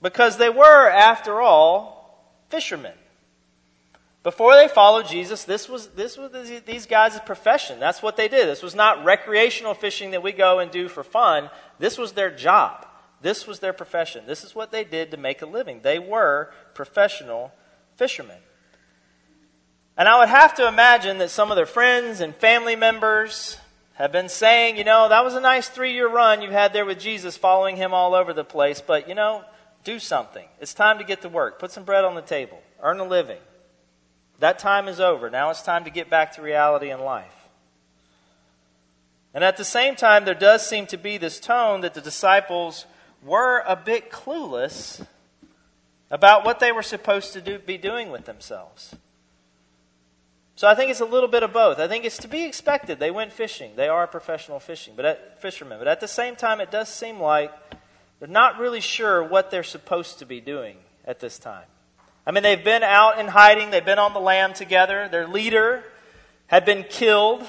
Because 0.02 0.38
they 0.38 0.50
were, 0.50 0.90
after 0.90 1.42
all, 1.42 2.34
fishermen. 2.50 2.94
Before 4.24 4.56
they 4.56 4.68
followed 4.68 5.08
Jesus, 5.08 5.44
this 5.44 5.70
was, 5.70 5.88
this 5.90 6.18
was 6.18 6.32
these 6.66 6.86
guys' 6.88 7.20
profession. 7.20 7.80
That's 7.80 8.02
what 8.02 8.18
they 8.18 8.28
did. 8.28 8.48
This 8.48 8.64
was 8.64 8.76
not 8.76 9.04
recreational 9.04 9.74
fishing 9.76 10.12
that 10.12 10.24
we 10.24 10.32
go 10.32 10.60
and 10.60 10.72
do 10.72 10.88
for 10.88 11.04
fun. 11.04 11.50
This 11.78 11.98
was 11.98 12.14
their 12.14 12.32
job. 12.32 12.88
This 13.22 13.46
was 13.46 13.60
their 13.60 13.74
profession. 13.74 14.26
This 14.26 14.44
is 14.44 14.56
what 14.56 14.72
they 14.72 14.84
did 14.84 15.12
to 15.12 15.18
make 15.18 15.44
a 15.44 15.46
living. 15.46 15.82
They 15.84 16.00
were 16.00 16.52
professional 16.74 17.52
fishermen. 17.96 18.38
And 19.98 20.08
I 20.08 20.20
would 20.20 20.30
have 20.30 20.56
to 20.56 20.68
imagine 20.68 21.18
that 21.20 21.30
some 21.30 21.52
of 21.52 21.56
their 21.56 21.66
friends 21.66 22.22
and 22.22 22.36
family 22.36 22.76
members 22.76 23.58
have 23.94 24.12
been 24.12 24.30
saying, 24.30 24.78
you 24.78 24.84
know, 24.84 25.10
that 25.10 25.24
was 25.24 25.36
a 25.36 25.42
nice 25.42 25.70
three 25.70 25.94
year 25.94 26.10
run 26.10 26.42
you 26.42 26.50
had 26.50 26.74
there 26.74 26.86
with 26.86 27.00
Jesus, 27.00 27.38
following 27.38 27.76
him 27.76 27.94
all 27.94 28.16
over 28.16 28.34
the 28.34 28.44
place, 28.44 28.82
but, 28.82 29.08
you 29.08 29.16
know, 29.16 29.44
do 29.84 30.00
something. 30.00 30.48
It's 30.60 30.74
time 30.74 30.98
to 31.00 31.04
get 31.04 31.22
to 31.22 31.30
work. 31.30 31.60
Put 31.60 31.72
some 31.72 31.84
bread 31.84 32.06
on 32.06 32.16
the 32.16 32.22
table. 32.22 32.62
Earn 32.82 33.00
a 33.00 33.04
living. 33.04 33.40
That 34.40 34.60
time 34.60 34.88
is 34.88 35.00
over. 35.00 35.30
Now 35.30 35.52
it's 35.52 35.62
time 35.62 35.84
to 35.84 35.92
get 35.92 36.10
back 36.10 36.34
to 36.34 36.42
reality 36.42 36.90
and 36.90 37.02
life. 37.04 37.32
And 39.34 39.44
at 39.44 39.58
the 39.58 39.64
same 39.64 39.96
time, 39.96 40.26
there 40.26 40.34
does 40.34 40.66
seem 40.66 40.88
to 40.88 40.98
be 40.98 41.18
this 41.18 41.40
tone 41.40 41.82
that 41.82 41.94
the 41.94 42.02
disciples 42.02 42.86
were 43.24 43.64
a 43.66 43.76
bit 43.76 44.12
clueless 44.12 45.06
about 46.10 46.44
what 46.44 46.60
they 46.60 46.72
were 46.72 46.82
supposed 46.82 47.34
to 47.34 47.42
do, 47.42 47.60
be 47.60 47.78
doing 47.78 48.12
with 48.12 48.26
themselves. 48.26 48.96
So 50.56 50.68
I 50.68 50.76
think 50.76 50.92
it's 50.92 51.02
a 51.02 51.06
little 51.06 51.30
bit 51.30 51.44
of 51.44 51.54
both. 51.54 51.80
I 51.80 51.88
think 51.88 52.06
it's 52.06 52.18
to 52.18 52.28
be 52.28 52.44
expected. 52.44 53.00
They 53.00 53.12
went 53.12 53.32
fishing. 53.34 53.72
They 53.76 53.88
are 53.88 54.06
professional 54.06 54.60
fishing, 54.60 54.94
but 54.96 55.06
at, 55.06 55.42
fishermen. 55.42 55.80
But 55.80 55.88
at 55.88 56.00
the 56.00 56.08
same 56.08 56.36
time, 56.36 56.62
it 56.62 56.72
does 56.72 56.90
seem 56.90 57.20
like 57.20 57.52
they're 58.20 58.28
not 58.28 58.60
really 58.60 58.82
sure 58.82 59.24
what 59.24 59.50
they're 59.50 59.64
supposed 59.64 60.20
to 60.20 60.26
be 60.26 60.42
doing 60.42 60.78
at 61.06 61.20
this 61.20 61.40
time. 61.40 61.66
I 62.26 62.32
mean, 62.32 62.44
they've 62.44 62.64
been 62.64 62.84
out 62.84 63.20
in 63.20 63.28
hiding. 63.28 63.72
They've 63.72 63.84
been 63.84 63.98
on 63.98 64.14
the 64.14 64.20
land 64.20 64.56
together. 64.56 65.08
Their 65.10 65.28
leader 65.28 65.84
had 66.48 66.66
been 66.66 66.84
killed. 66.84 67.44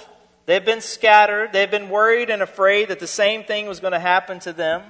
They've 0.47 0.65
been 0.65 0.81
scattered. 0.81 1.53
They've 1.53 1.71
been 1.71 1.91
worried 1.91 2.31
and 2.31 2.41
afraid 2.41 2.89
that 2.89 2.99
the 2.99 3.07
same 3.07 3.45
thing 3.45 3.67
was 3.67 3.81
going 3.81 3.93
to 3.93 4.01
happen 4.01 4.41
to 4.41 4.53
them. 4.53 4.83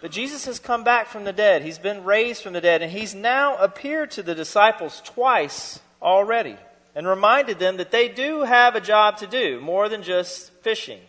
But 0.00 0.10
Jesus 0.10 0.44
has 0.46 0.58
come 0.58 0.84
back 0.84 1.06
from 1.06 1.24
the 1.24 1.32
dead. 1.32 1.62
He's 1.62 1.78
been 1.78 2.04
raised 2.04 2.42
from 2.42 2.52
the 2.52 2.60
dead, 2.60 2.82
and 2.82 2.90
he's 2.90 3.14
now 3.14 3.56
appeared 3.56 4.10
to 4.12 4.22
the 4.22 4.34
disciples 4.34 5.00
twice 5.04 5.80
already 6.04 6.56
and 6.94 7.08
reminded 7.08 7.58
them 7.58 7.78
that 7.78 7.90
they 7.90 8.08
do 8.08 8.42
have 8.42 8.76
a 8.76 8.80
job 8.80 9.16
to 9.18 9.26
do, 9.26 9.60
more 9.60 9.88
than 9.88 10.02
just 10.02 10.52
fishing. 10.62 11.00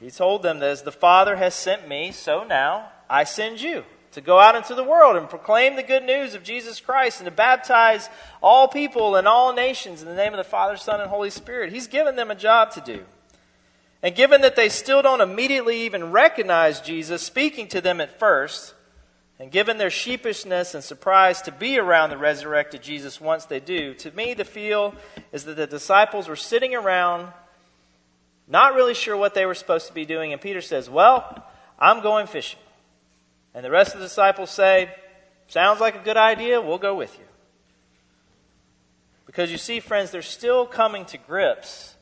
He 0.00 0.10
told 0.10 0.42
them 0.42 0.58
that 0.60 0.70
as 0.70 0.82
the 0.82 0.90
Father 0.90 1.36
has 1.36 1.54
sent 1.54 1.86
me, 1.86 2.10
so 2.10 2.42
now 2.42 2.88
I 3.08 3.24
send 3.24 3.60
you 3.60 3.84
to 4.12 4.20
go 4.20 4.40
out 4.40 4.56
into 4.56 4.74
the 4.74 4.82
world 4.82 5.16
and 5.16 5.28
proclaim 5.28 5.76
the 5.76 5.82
good 5.82 6.02
news 6.02 6.34
of 6.34 6.42
Jesus 6.42 6.80
Christ 6.80 7.20
and 7.20 7.26
to 7.26 7.30
baptize 7.30 8.08
all 8.42 8.66
people 8.66 9.14
and 9.14 9.28
all 9.28 9.52
nations 9.52 10.02
in 10.02 10.08
the 10.08 10.14
name 10.14 10.32
of 10.32 10.38
the 10.38 10.44
Father, 10.44 10.76
Son, 10.76 11.00
and 11.00 11.08
Holy 11.08 11.30
Spirit. 11.30 11.72
He's 11.72 11.86
given 11.86 12.16
them 12.16 12.30
a 12.30 12.34
job 12.34 12.72
to 12.72 12.80
do. 12.80 13.04
And 14.02 14.16
given 14.16 14.40
that 14.40 14.56
they 14.56 14.70
still 14.70 15.02
don't 15.02 15.20
immediately 15.20 15.82
even 15.82 16.10
recognize 16.10 16.80
Jesus 16.80 17.22
speaking 17.22 17.68
to 17.68 17.80
them 17.80 18.00
at 18.00 18.18
first, 18.18 18.74
and 19.40 19.50
given 19.50 19.78
their 19.78 19.88
sheepishness 19.88 20.74
and 20.74 20.84
surprise 20.84 21.40
to 21.42 21.52
be 21.52 21.78
around 21.78 22.10
the 22.10 22.18
resurrected 22.18 22.82
Jesus 22.82 23.18
once 23.18 23.46
they 23.46 23.58
do, 23.58 23.94
to 23.94 24.10
me, 24.10 24.34
the 24.34 24.44
feel 24.44 24.94
is 25.32 25.44
that 25.44 25.56
the 25.56 25.66
disciples 25.66 26.28
were 26.28 26.36
sitting 26.36 26.74
around, 26.74 27.32
not 28.46 28.74
really 28.74 28.92
sure 28.92 29.16
what 29.16 29.32
they 29.32 29.46
were 29.46 29.54
supposed 29.54 29.86
to 29.86 29.94
be 29.94 30.04
doing. 30.04 30.34
And 30.34 30.42
Peter 30.42 30.60
says, 30.60 30.90
Well, 30.90 31.42
I'm 31.78 32.02
going 32.02 32.26
fishing. 32.26 32.60
And 33.54 33.64
the 33.64 33.70
rest 33.70 33.94
of 33.94 34.00
the 34.00 34.06
disciples 34.06 34.50
say, 34.50 34.94
Sounds 35.48 35.80
like 35.80 35.96
a 35.96 36.04
good 36.04 36.18
idea. 36.18 36.60
We'll 36.60 36.76
go 36.76 36.94
with 36.94 37.18
you. 37.18 37.24
Because 39.24 39.50
you 39.50 39.56
see, 39.58 39.80
friends, 39.80 40.10
they're 40.10 40.20
still 40.20 40.66
coming 40.66 41.06
to 41.06 41.16
grips 41.16 41.94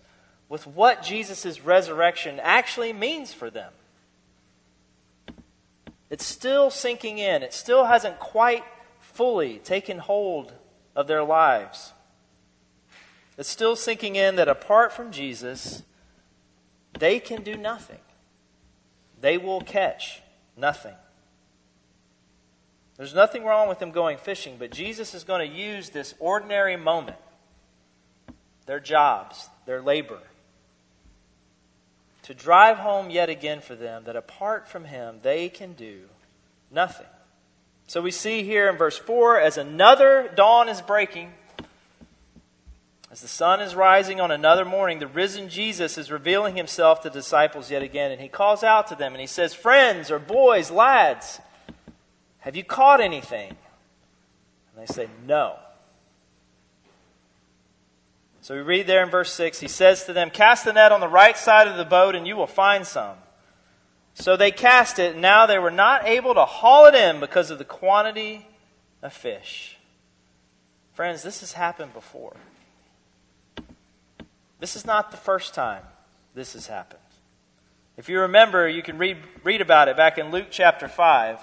with 0.48 0.66
what 0.66 1.04
Jesus' 1.04 1.60
resurrection 1.60 2.40
actually 2.42 2.92
means 2.92 3.32
for 3.32 3.48
them. 3.48 3.72
It's 6.10 6.24
still 6.24 6.70
sinking 6.70 7.18
in. 7.18 7.42
It 7.42 7.52
still 7.52 7.84
hasn't 7.84 8.18
quite 8.18 8.64
fully 9.00 9.58
taken 9.58 9.98
hold 9.98 10.52
of 10.96 11.06
their 11.06 11.22
lives. 11.22 11.92
It's 13.36 13.48
still 13.48 13.76
sinking 13.76 14.16
in 14.16 14.36
that 14.36 14.48
apart 14.48 14.92
from 14.92 15.12
Jesus, 15.12 15.82
they 16.98 17.20
can 17.20 17.42
do 17.42 17.56
nothing. 17.56 18.00
They 19.20 19.38
will 19.38 19.60
catch 19.60 20.22
nothing. 20.56 20.94
There's 22.96 23.14
nothing 23.14 23.44
wrong 23.44 23.68
with 23.68 23.78
them 23.78 23.92
going 23.92 24.18
fishing, 24.18 24.56
but 24.58 24.72
Jesus 24.72 25.14
is 25.14 25.22
going 25.22 25.48
to 25.48 25.56
use 25.56 25.90
this 25.90 26.14
ordinary 26.18 26.76
moment, 26.76 27.16
their 28.66 28.80
jobs, 28.80 29.48
their 29.66 29.80
labor, 29.80 30.18
to 32.28 32.34
drive 32.34 32.76
home 32.76 33.08
yet 33.08 33.30
again 33.30 33.62
for 33.62 33.74
them 33.74 34.04
that 34.04 34.14
apart 34.14 34.68
from 34.68 34.84
him, 34.84 35.16
they 35.22 35.48
can 35.48 35.72
do 35.72 36.02
nothing. 36.70 37.06
So 37.86 38.02
we 38.02 38.10
see 38.10 38.42
here 38.42 38.68
in 38.68 38.76
verse 38.76 38.98
4 38.98 39.40
as 39.40 39.56
another 39.56 40.30
dawn 40.36 40.68
is 40.68 40.82
breaking, 40.82 41.32
as 43.10 43.22
the 43.22 43.28
sun 43.28 43.62
is 43.62 43.74
rising 43.74 44.20
on 44.20 44.30
another 44.30 44.66
morning, 44.66 44.98
the 44.98 45.06
risen 45.06 45.48
Jesus 45.48 45.96
is 45.96 46.10
revealing 46.10 46.54
himself 46.54 47.00
to 47.00 47.08
disciples 47.08 47.70
yet 47.70 47.82
again, 47.82 48.12
and 48.12 48.20
he 48.20 48.28
calls 48.28 48.62
out 48.62 48.88
to 48.88 48.94
them 48.94 49.14
and 49.14 49.22
he 49.22 49.26
says, 49.26 49.54
Friends 49.54 50.10
or 50.10 50.18
boys, 50.18 50.70
lads, 50.70 51.40
have 52.40 52.54
you 52.54 52.62
caught 52.62 53.00
anything? 53.00 53.48
And 53.48 54.86
they 54.86 54.92
say, 54.92 55.08
No. 55.26 55.56
So 58.48 58.54
we 58.54 58.62
read 58.62 58.86
there 58.86 59.02
in 59.02 59.10
verse 59.10 59.30
6 59.34 59.60
He 59.60 59.68
says 59.68 60.04
to 60.04 60.14
them, 60.14 60.30
Cast 60.30 60.64
the 60.64 60.72
net 60.72 60.90
on 60.90 61.00
the 61.00 61.06
right 61.06 61.36
side 61.36 61.68
of 61.68 61.76
the 61.76 61.84
boat, 61.84 62.14
and 62.14 62.26
you 62.26 62.34
will 62.34 62.46
find 62.46 62.86
some. 62.86 63.18
So 64.14 64.38
they 64.38 64.52
cast 64.52 64.98
it, 64.98 65.12
and 65.12 65.20
now 65.20 65.44
they 65.44 65.58
were 65.58 65.70
not 65.70 66.06
able 66.06 66.32
to 66.32 66.46
haul 66.46 66.86
it 66.86 66.94
in 66.94 67.20
because 67.20 67.50
of 67.50 67.58
the 67.58 67.66
quantity 67.66 68.46
of 69.02 69.12
fish. 69.12 69.76
Friends, 70.94 71.22
this 71.22 71.40
has 71.40 71.52
happened 71.52 71.92
before. 71.92 72.36
This 74.60 74.76
is 74.76 74.86
not 74.86 75.10
the 75.10 75.18
first 75.18 75.52
time 75.52 75.82
this 76.34 76.54
has 76.54 76.66
happened. 76.66 77.02
If 77.98 78.08
you 78.08 78.20
remember, 78.20 78.66
you 78.66 78.82
can 78.82 78.96
read, 78.96 79.18
read 79.44 79.60
about 79.60 79.88
it 79.88 79.96
back 79.98 80.16
in 80.16 80.30
Luke 80.30 80.46
chapter 80.50 80.88
5. 80.88 81.38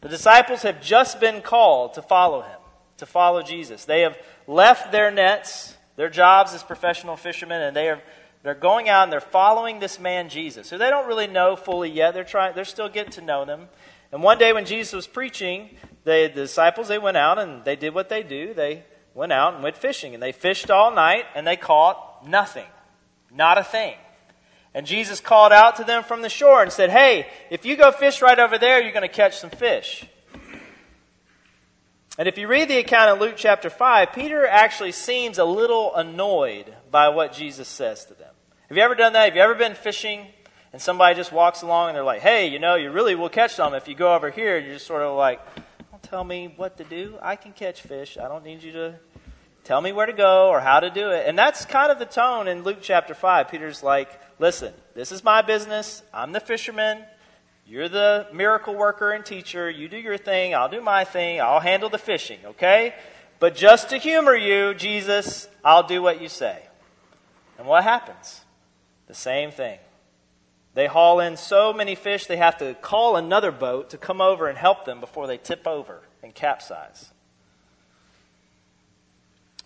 The 0.00 0.08
disciples 0.08 0.62
have 0.62 0.82
just 0.82 1.20
been 1.20 1.40
called 1.40 1.94
to 1.94 2.02
follow 2.02 2.40
him, 2.40 2.58
to 2.96 3.06
follow 3.06 3.42
Jesus. 3.42 3.84
They 3.84 4.00
have 4.00 4.18
left 4.48 4.90
their 4.90 5.12
nets, 5.12 5.73
their 5.96 6.10
jobs 6.10 6.54
as 6.54 6.62
professional 6.62 7.16
fishermen, 7.16 7.62
and 7.62 7.76
they 7.76 7.88
are 7.88 8.02
they're 8.42 8.54
going 8.54 8.90
out 8.90 9.04
and 9.04 9.12
they're 9.12 9.20
following 9.20 9.80
this 9.80 9.98
man 9.98 10.28
Jesus, 10.28 10.68
who 10.68 10.76
they 10.76 10.90
don't 10.90 11.08
really 11.08 11.26
know 11.26 11.56
fully 11.56 11.90
yet. 11.90 12.12
They're 12.12 12.24
trying 12.24 12.54
they're 12.54 12.66
still 12.66 12.90
getting 12.90 13.12
to 13.12 13.22
know 13.22 13.44
them. 13.44 13.68
And 14.12 14.22
one 14.22 14.38
day 14.38 14.52
when 14.52 14.66
Jesus 14.66 14.92
was 14.92 15.06
preaching, 15.06 15.70
they, 16.04 16.28
the 16.28 16.42
disciples 16.42 16.86
they 16.88 16.98
went 16.98 17.16
out 17.16 17.38
and 17.38 17.64
they 17.64 17.74
did 17.74 17.94
what 17.94 18.08
they 18.08 18.22
do. 18.22 18.54
They 18.54 18.84
went 19.14 19.32
out 19.32 19.54
and 19.54 19.62
went 19.62 19.76
fishing. 19.76 20.14
And 20.14 20.22
they 20.22 20.30
fished 20.30 20.70
all 20.70 20.94
night 20.94 21.24
and 21.34 21.46
they 21.46 21.56
caught 21.56 22.28
nothing. 22.28 22.66
Not 23.32 23.58
a 23.58 23.64
thing. 23.64 23.96
And 24.74 24.86
Jesus 24.86 25.20
called 25.20 25.52
out 25.52 25.76
to 25.76 25.84
them 25.84 26.04
from 26.04 26.22
the 26.22 26.28
shore 26.28 26.62
and 26.62 26.70
said, 26.70 26.90
Hey, 26.90 27.26
if 27.50 27.64
you 27.64 27.76
go 27.76 27.90
fish 27.90 28.22
right 28.22 28.38
over 28.38 28.58
there, 28.58 28.82
you're 28.82 28.92
going 28.92 29.02
to 29.02 29.08
catch 29.08 29.38
some 29.38 29.50
fish. 29.50 30.06
And 32.16 32.28
if 32.28 32.38
you 32.38 32.46
read 32.46 32.68
the 32.68 32.78
account 32.78 33.10
in 33.12 33.18
Luke 33.18 33.34
chapter 33.36 33.68
5, 33.68 34.12
Peter 34.12 34.46
actually 34.46 34.92
seems 34.92 35.38
a 35.38 35.44
little 35.44 35.92
annoyed 35.96 36.72
by 36.88 37.08
what 37.08 37.32
Jesus 37.32 37.66
says 37.66 38.04
to 38.04 38.14
them. 38.14 38.32
Have 38.68 38.76
you 38.76 38.84
ever 38.84 38.94
done 38.94 39.14
that? 39.14 39.24
Have 39.24 39.34
you 39.34 39.42
ever 39.42 39.56
been 39.56 39.74
fishing 39.74 40.24
and 40.72 40.80
somebody 40.80 41.16
just 41.16 41.32
walks 41.32 41.62
along 41.62 41.88
and 41.88 41.96
they're 41.96 42.04
like, 42.04 42.20
hey, 42.20 42.46
you 42.46 42.60
know, 42.60 42.76
you 42.76 42.92
really 42.92 43.16
will 43.16 43.28
catch 43.28 43.54
some 43.54 43.74
if 43.74 43.88
you 43.88 43.96
go 43.96 44.14
over 44.14 44.30
here. 44.30 44.58
And 44.58 44.64
You're 44.64 44.76
just 44.76 44.86
sort 44.86 45.02
of 45.02 45.16
like, 45.16 45.40
don't 45.90 46.02
tell 46.04 46.22
me 46.22 46.54
what 46.54 46.76
to 46.76 46.84
do. 46.84 47.18
I 47.20 47.34
can 47.34 47.52
catch 47.52 47.82
fish. 47.82 48.16
I 48.16 48.28
don't 48.28 48.44
need 48.44 48.62
you 48.62 48.70
to 48.72 48.94
tell 49.64 49.80
me 49.80 49.90
where 49.90 50.06
to 50.06 50.12
go 50.12 50.50
or 50.50 50.60
how 50.60 50.78
to 50.78 50.90
do 50.90 51.10
it. 51.10 51.26
And 51.26 51.36
that's 51.36 51.64
kind 51.64 51.90
of 51.90 51.98
the 51.98 52.06
tone 52.06 52.46
in 52.46 52.62
Luke 52.62 52.78
chapter 52.80 53.14
5. 53.14 53.48
Peter's 53.50 53.82
like, 53.82 54.20
listen, 54.38 54.72
this 54.94 55.10
is 55.10 55.24
my 55.24 55.42
business. 55.42 56.04
I'm 56.12 56.30
the 56.30 56.38
fisherman. 56.38 57.04
You're 57.66 57.88
the 57.88 58.26
miracle 58.32 58.74
worker 58.74 59.12
and 59.12 59.24
teacher. 59.24 59.70
You 59.70 59.88
do 59.88 59.96
your 59.96 60.18
thing. 60.18 60.54
I'll 60.54 60.68
do 60.68 60.80
my 60.80 61.04
thing. 61.04 61.40
I'll 61.40 61.60
handle 61.60 61.88
the 61.88 61.98
fishing, 61.98 62.38
okay? 62.44 62.94
But 63.38 63.56
just 63.56 63.90
to 63.90 63.98
humor 63.98 64.36
you, 64.36 64.74
Jesus, 64.74 65.48
I'll 65.64 65.86
do 65.86 66.02
what 66.02 66.20
you 66.20 66.28
say. 66.28 66.62
And 67.58 67.66
what 67.66 67.84
happens? 67.84 68.42
The 69.06 69.14
same 69.14 69.50
thing. 69.50 69.78
They 70.74 70.86
haul 70.86 71.20
in 71.20 71.36
so 71.36 71.72
many 71.72 71.94
fish, 71.94 72.26
they 72.26 72.36
have 72.36 72.58
to 72.58 72.74
call 72.74 73.16
another 73.16 73.52
boat 73.52 73.90
to 73.90 73.98
come 73.98 74.20
over 74.20 74.48
and 74.48 74.58
help 74.58 74.84
them 74.84 74.98
before 74.98 75.26
they 75.26 75.38
tip 75.38 75.66
over 75.66 76.00
and 76.22 76.34
capsize. 76.34 77.10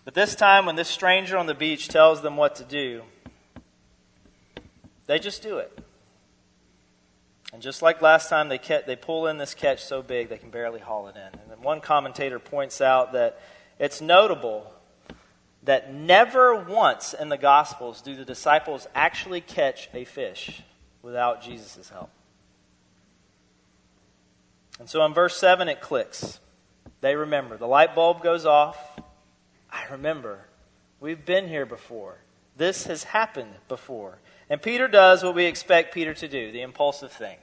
But 0.05 0.13
this 0.13 0.35
time, 0.35 0.65
when 0.65 0.75
this 0.75 0.87
stranger 0.87 1.37
on 1.37 1.47
the 1.47 1.55
beach 1.55 1.87
tells 1.87 2.21
them 2.21 2.37
what 2.37 2.55
to 2.55 2.63
do, 2.63 3.01
they 5.07 5.19
just 5.19 5.41
do 5.41 5.57
it. 5.57 5.77
And 7.51 7.61
just 7.61 7.81
like 7.81 8.01
last 8.01 8.29
time, 8.29 8.49
they, 8.49 8.59
they 8.85 8.95
pull 8.95 9.27
in 9.27 9.37
this 9.37 9.53
catch 9.53 9.83
so 9.83 10.01
big 10.01 10.29
they 10.29 10.37
can 10.37 10.51
barely 10.51 10.79
haul 10.79 11.07
it 11.07 11.15
in. 11.15 11.39
And 11.39 11.49
then 11.49 11.61
one 11.61 11.81
commentator 11.81 12.37
points 12.37 12.79
out 12.79 13.13
that 13.13 13.41
it's 13.79 14.01
notable 14.01 14.71
that 15.63 15.93
never 15.93 16.55
once 16.55 17.13
in 17.13 17.29
the 17.29 17.37
Gospels 17.37 18.01
do 18.01 18.15
the 18.15 18.25
disciples 18.25 18.87
actually 18.93 19.41
catch 19.41 19.89
a 19.93 20.05
fish 20.05 20.61
without 21.01 21.41
Jesus' 21.41 21.89
help. 21.89 22.09
And 24.79 24.89
so 24.89 25.03
in 25.05 25.13
verse 25.13 25.37
7, 25.37 25.67
it 25.67 25.81
clicks. 25.81 26.39
They 27.01 27.15
remember. 27.15 27.57
The 27.57 27.67
light 27.67 27.95
bulb 27.95 28.23
goes 28.23 28.45
off. 28.45 28.77
I 29.71 29.85
remember. 29.91 30.45
We've 30.99 31.23
been 31.23 31.47
here 31.47 31.65
before. 31.65 32.17
This 32.55 32.85
has 32.85 33.03
happened 33.03 33.53
before. 33.67 34.19
And 34.49 34.61
Peter 34.61 34.87
does 34.87 35.23
what 35.23 35.35
we 35.35 35.45
expect 35.45 35.93
Peter 35.93 36.13
to 36.13 36.27
do 36.27 36.51
the 36.51 36.61
impulsive 36.61 37.11
thing. 37.11 37.37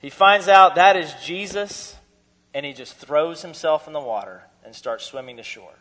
He 0.00 0.10
finds 0.10 0.48
out 0.48 0.74
that 0.74 0.96
is 0.96 1.14
Jesus, 1.24 1.96
and 2.52 2.66
he 2.66 2.72
just 2.72 2.94
throws 2.96 3.40
himself 3.40 3.86
in 3.86 3.92
the 3.92 4.00
water 4.00 4.42
and 4.64 4.74
starts 4.74 5.04
swimming 5.04 5.36
to 5.38 5.42
shore. 5.42 5.72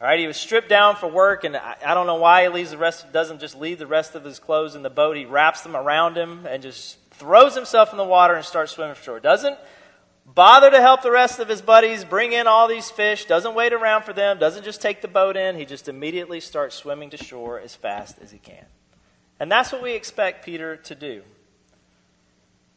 All 0.00 0.06
right, 0.06 0.20
he 0.20 0.28
was 0.28 0.36
stripped 0.36 0.68
down 0.68 0.94
for 0.94 1.08
work, 1.08 1.42
and 1.42 1.56
I, 1.56 1.74
I, 1.84 1.94
don't 1.94 2.06
know 2.06 2.16
why 2.16 2.44
he 2.44 2.48
leaves 2.48 2.70
the 2.70 2.78
rest, 2.78 3.12
doesn't 3.12 3.40
just 3.40 3.58
leave 3.58 3.80
the 3.80 3.86
rest 3.88 4.14
of 4.14 4.22
his 4.22 4.38
clothes 4.38 4.76
in 4.76 4.82
the 4.82 4.90
boat. 4.90 5.16
He 5.16 5.24
wraps 5.24 5.62
them 5.62 5.74
around 5.74 6.16
him 6.16 6.46
and 6.46 6.62
just 6.62 6.98
throws 7.14 7.56
himself 7.56 7.90
in 7.90 7.96
the 7.96 8.04
water 8.04 8.34
and 8.34 8.44
starts 8.44 8.70
swimming 8.70 8.94
shore. 8.94 9.18
Doesn't 9.18 9.58
bother 10.34 10.70
to 10.70 10.80
help 10.80 11.02
the 11.02 11.10
rest 11.10 11.38
of 11.38 11.48
his 11.48 11.62
buddies 11.62 12.04
bring 12.04 12.32
in 12.32 12.46
all 12.46 12.68
these 12.68 12.90
fish, 12.90 13.24
doesn't 13.24 13.54
wait 13.54 13.72
around 13.72 14.02
for 14.02 14.12
them, 14.12 14.38
doesn't 14.38 14.64
just 14.64 14.80
take 14.80 15.00
the 15.00 15.08
boat 15.08 15.36
in. 15.36 15.56
He 15.56 15.64
just 15.64 15.88
immediately 15.88 16.40
starts 16.40 16.76
swimming 16.76 17.10
to 17.10 17.16
shore 17.16 17.58
as 17.58 17.74
fast 17.74 18.18
as 18.20 18.30
he 18.30 18.38
can. 18.38 18.64
And 19.40 19.50
that's 19.50 19.72
what 19.72 19.82
we 19.82 19.92
expect 19.92 20.44
Peter 20.44 20.76
to 20.76 20.94
do. 20.94 21.22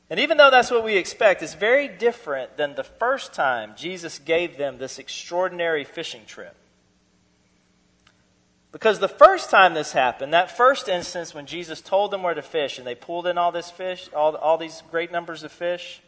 And 0.09 0.19
even 0.19 0.37
though 0.37 0.51
that's 0.51 0.71
what 0.71 0.83
we 0.83 0.97
expect, 0.97 1.41
it's 1.41 1.53
very 1.53 1.87
different 1.87 2.57
than 2.57 2.75
the 2.75 2.83
first 2.83 3.33
time 3.33 3.73
Jesus 3.77 4.19
gave 4.19 4.57
them 4.57 4.77
this 4.77 4.99
extraordinary 4.99 5.85
fishing 5.85 6.25
trip. 6.25 6.55
Because 8.73 8.99
the 8.99 9.07
first 9.07 9.49
time 9.49 9.73
this 9.73 9.91
happened, 9.93 10.33
that 10.33 10.55
first 10.55 10.87
instance 10.87 11.33
when 11.33 11.45
Jesus 11.45 11.81
told 11.81 12.11
them 12.11 12.23
where 12.23 12.33
to 12.33 12.41
fish 12.41 12.77
and 12.77 12.87
they 12.87 12.95
pulled 12.95 13.27
in 13.27 13.37
all 13.37 13.51
this 13.51 13.71
fish, 13.71 14.09
all, 14.13 14.35
all 14.35 14.57
these 14.57 14.83
great 14.91 15.11
numbers 15.11 15.43
of 15.43 15.51
fish, 15.51 16.01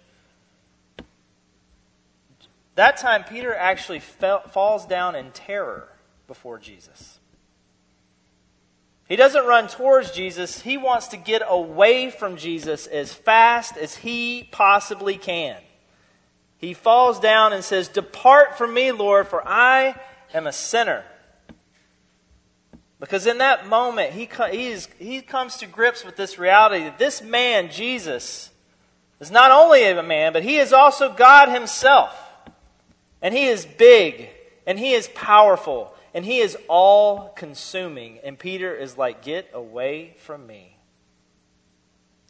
that 2.75 2.97
time 2.97 3.23
Peter 3.23 3.53
actually 3.53 3.99
fell, 3.99 4.41
falls 4.41 4.85
down 4.85 5.15
in 5.15 5.31
terror 5.31 5.87
before 6.27 6.57
Jesus. 6.57 7.19
He 9.07 9.15
doesn't 9.15 9.45
run 9.45 9.67
towards 9.67 10.11
Jesus. 10.11 10.61
He 10.61 10.77
wants 10.77 11.07
to 11.07 11.17
get 11.17 11.43
away 11.45 12.09
from 12.09 12.37
Jesus 12.37 12.87
as 12.87 13.13
fast 13.13 13.77
as 13.77 13.95
he 13.95 14.47
possibly 14.51 15.17
can. 15.17 15.57
He 16.57 16.73
falls 16.73 17.19
down 17.19 17.51
and 17.51 17.63
says, 17.63 17.89
Depart 17.89 18.57
from 18.57 18.73
me, 18.73 18.91
Lord, 18.91 19.27
for 19.27 19.45
I 19.45 19.95
am 20.33 20.47
a 20.47 20.53
sinner. 20.53 21.03
Because 22.99 23.27
in 23.27 23.39
that 23.39 23.67
moment, 23.67 24.13
he, 24.13 24.29
he, 24.49 24.67
is, 24.67 24.87
he 24.97 25.21
comes 25.21 25.57
to 25.57 25.67
grips 25.67 26.05
with 26.05 26.15
this 26.15 26.39
reality 26.39 26.85
that 26.85 26.97
this 26.97 27.21
man, 27.21 27.69
Jesus, 27.69 28.49
is 29.19 29.29
not 29.29 29.51
only 29.51 29.83
a 29.83 30.01
man, 30.01 30.31
but 30.31 30.41
he 30.41 30.55
is 30.55 30.71
also 30.71 31.11
God 31.13 31.49
himself. 31.49 32.17
And 33.23 33.33
he 33.33 33.45
is 33.45 33.65
big, 33.65 34.29
and 34.67 34.77
he 34.77 34.91
is 34.91 35.07
powerful, 35.15 35.95
and 36.13 36.25
he 36.25 36.39
is 36.39 36.57
all 36.67 37.29
consuming. 37.29 38.19
And 38.23 38.37
Peter 38.37 38.75
is 38.75 38.97
like, 38.97 39.23
Get 39.23 39.49
away 39.53 40.15
from 40.19 40.45
me. 40.45 40.77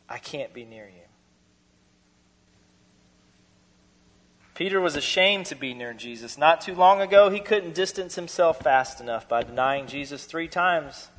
I 0.07 0.19
can't 0.19 0.53
be 0.53 0.63
near 0.63 0.85
you. 0.85 1.01
Peter 4.53 4.79
was 4.79 4.95
ashamed 4.95 5.47
to 5.47 5.55
be 5.55 5.73
near 5.73 5.95
Jesus. 5.95 6.37
Not 6.37 6.61
too 6.61 6.75
long 6.75 7.01
ago, 7.01 7.31
he 7.31 7.39
couldn't 7.39 7.73
distance 7.73 8.13
himself 8.13 8.59
fast 8.59 9.01
enough 9.01 9.27
by 9.27 9.41
denying 9.41 9.87
Jesus 9.87 10.25
three 10.25 10.47
times 10.47 11.09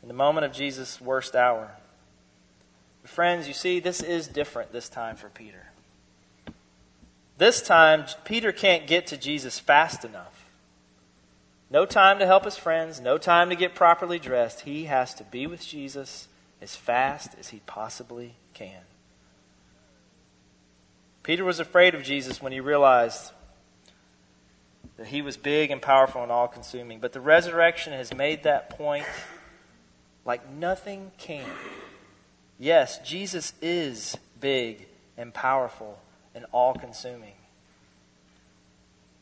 in 0.00 0.08
the 0.08 0.14
moment 0.14 0.46
of 0.46 0.52
Jesus' 0.52 0.98
worst 0.98 1.36
hour. 1.36 1.70
But 3.02 3.10
friends, 3.10 3.46
you 3.46 3.52
see, 3.52 3.78
this 3.78 4.02
is 4.02 4.26
different 4.26 4.72
this 4.72 4.88
time 4.88 5.16
for 5.16 5.28
Peter. 5.28 5.71
This 7.42 7.60
time, 7.60 8.04
Peter 8.22 8.52
can't 8.52 8.86
get 8.86 9.08
to 9.08 9.16
Jesus 9.16 9.58
fast 9.58 10.04
enough. 10.04 10.44
No 11.72 11.84
time 11.84 12.20
to 12.20 12.24
help 12.24 12.44
his 12.44 12.56
friends, 12.56 13.00
no 13.00 13.18
time 13.18 13.50
to 13.50 13.56
get 13.56 13.74
properly 13.74 14.20
dressed. 14.20 14.60
He 14.60 14.84
has 14.84 15.12
to 15.14 15.24
be 15.24 15.48
with 15.48 15.66
Jesus 15.66 16.28
as 16.60 16.76
fast 16.76 17.32
as 17.40 17.48
he 17.48 17.60
possibly 17.66 18.36
can. 18.54 18.82
Peter 21.24 21.44
was 21.44 21.58
afraid 21.58 21.96
of 21.96 22.04
Jesus 22.04 22.40
when 22.40 22.52
he 22.52 22.60
realized 22.60 23.32
that 24.96 25.08
he 25.08 25.20
was 25.20 25.36
big 25.36 25.72
and 25.72 25.82
powerful 25.82 26.22
and 26.22 26.30
all 26.30 26.46
consuming. 26.46 27.00
But 27.00 27.12
the 27.12 27.20
resurrection 27.20 27.92
has 27.92 28.14
made 28.14 28.44
that 28.44 28.70
point 28.70 29.06
like 30.24 30.48
nothing 30.48 31.10
can. 31.18 31.50
Yes, 32.60 33.00
Jesus 33.00 33.52
is 33.60 34.16
big 34.38 34.86
and 35.16 35.34
powerful 35.34 35.98
and 36.34 36.46
all 36.52 36.74
consuming. 36.74 37.34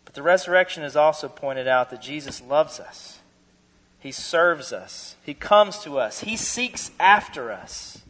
But 0.05 0.15
the 0.15 0.23
resurrection 0.23 0.83
has 0.83 0.97
also 0.97 1.29
pointed 1.29 1.69
out 1.69 1.91
that 1.91 2.03
Jesus 2.03 2.43
loves 2.43 2.81
us. 2.81 3.21
He 4.01 4.13
serves 4.13 4.73
us. 4.73 5.15
He 5.23 5.35
comes 5.35 5.79
to 5.81 5.99
us. 5.99 6.21
He 6.21 6.37
seeks 6.37 6.91
after 6.99 7.53
us. 7.53 8.03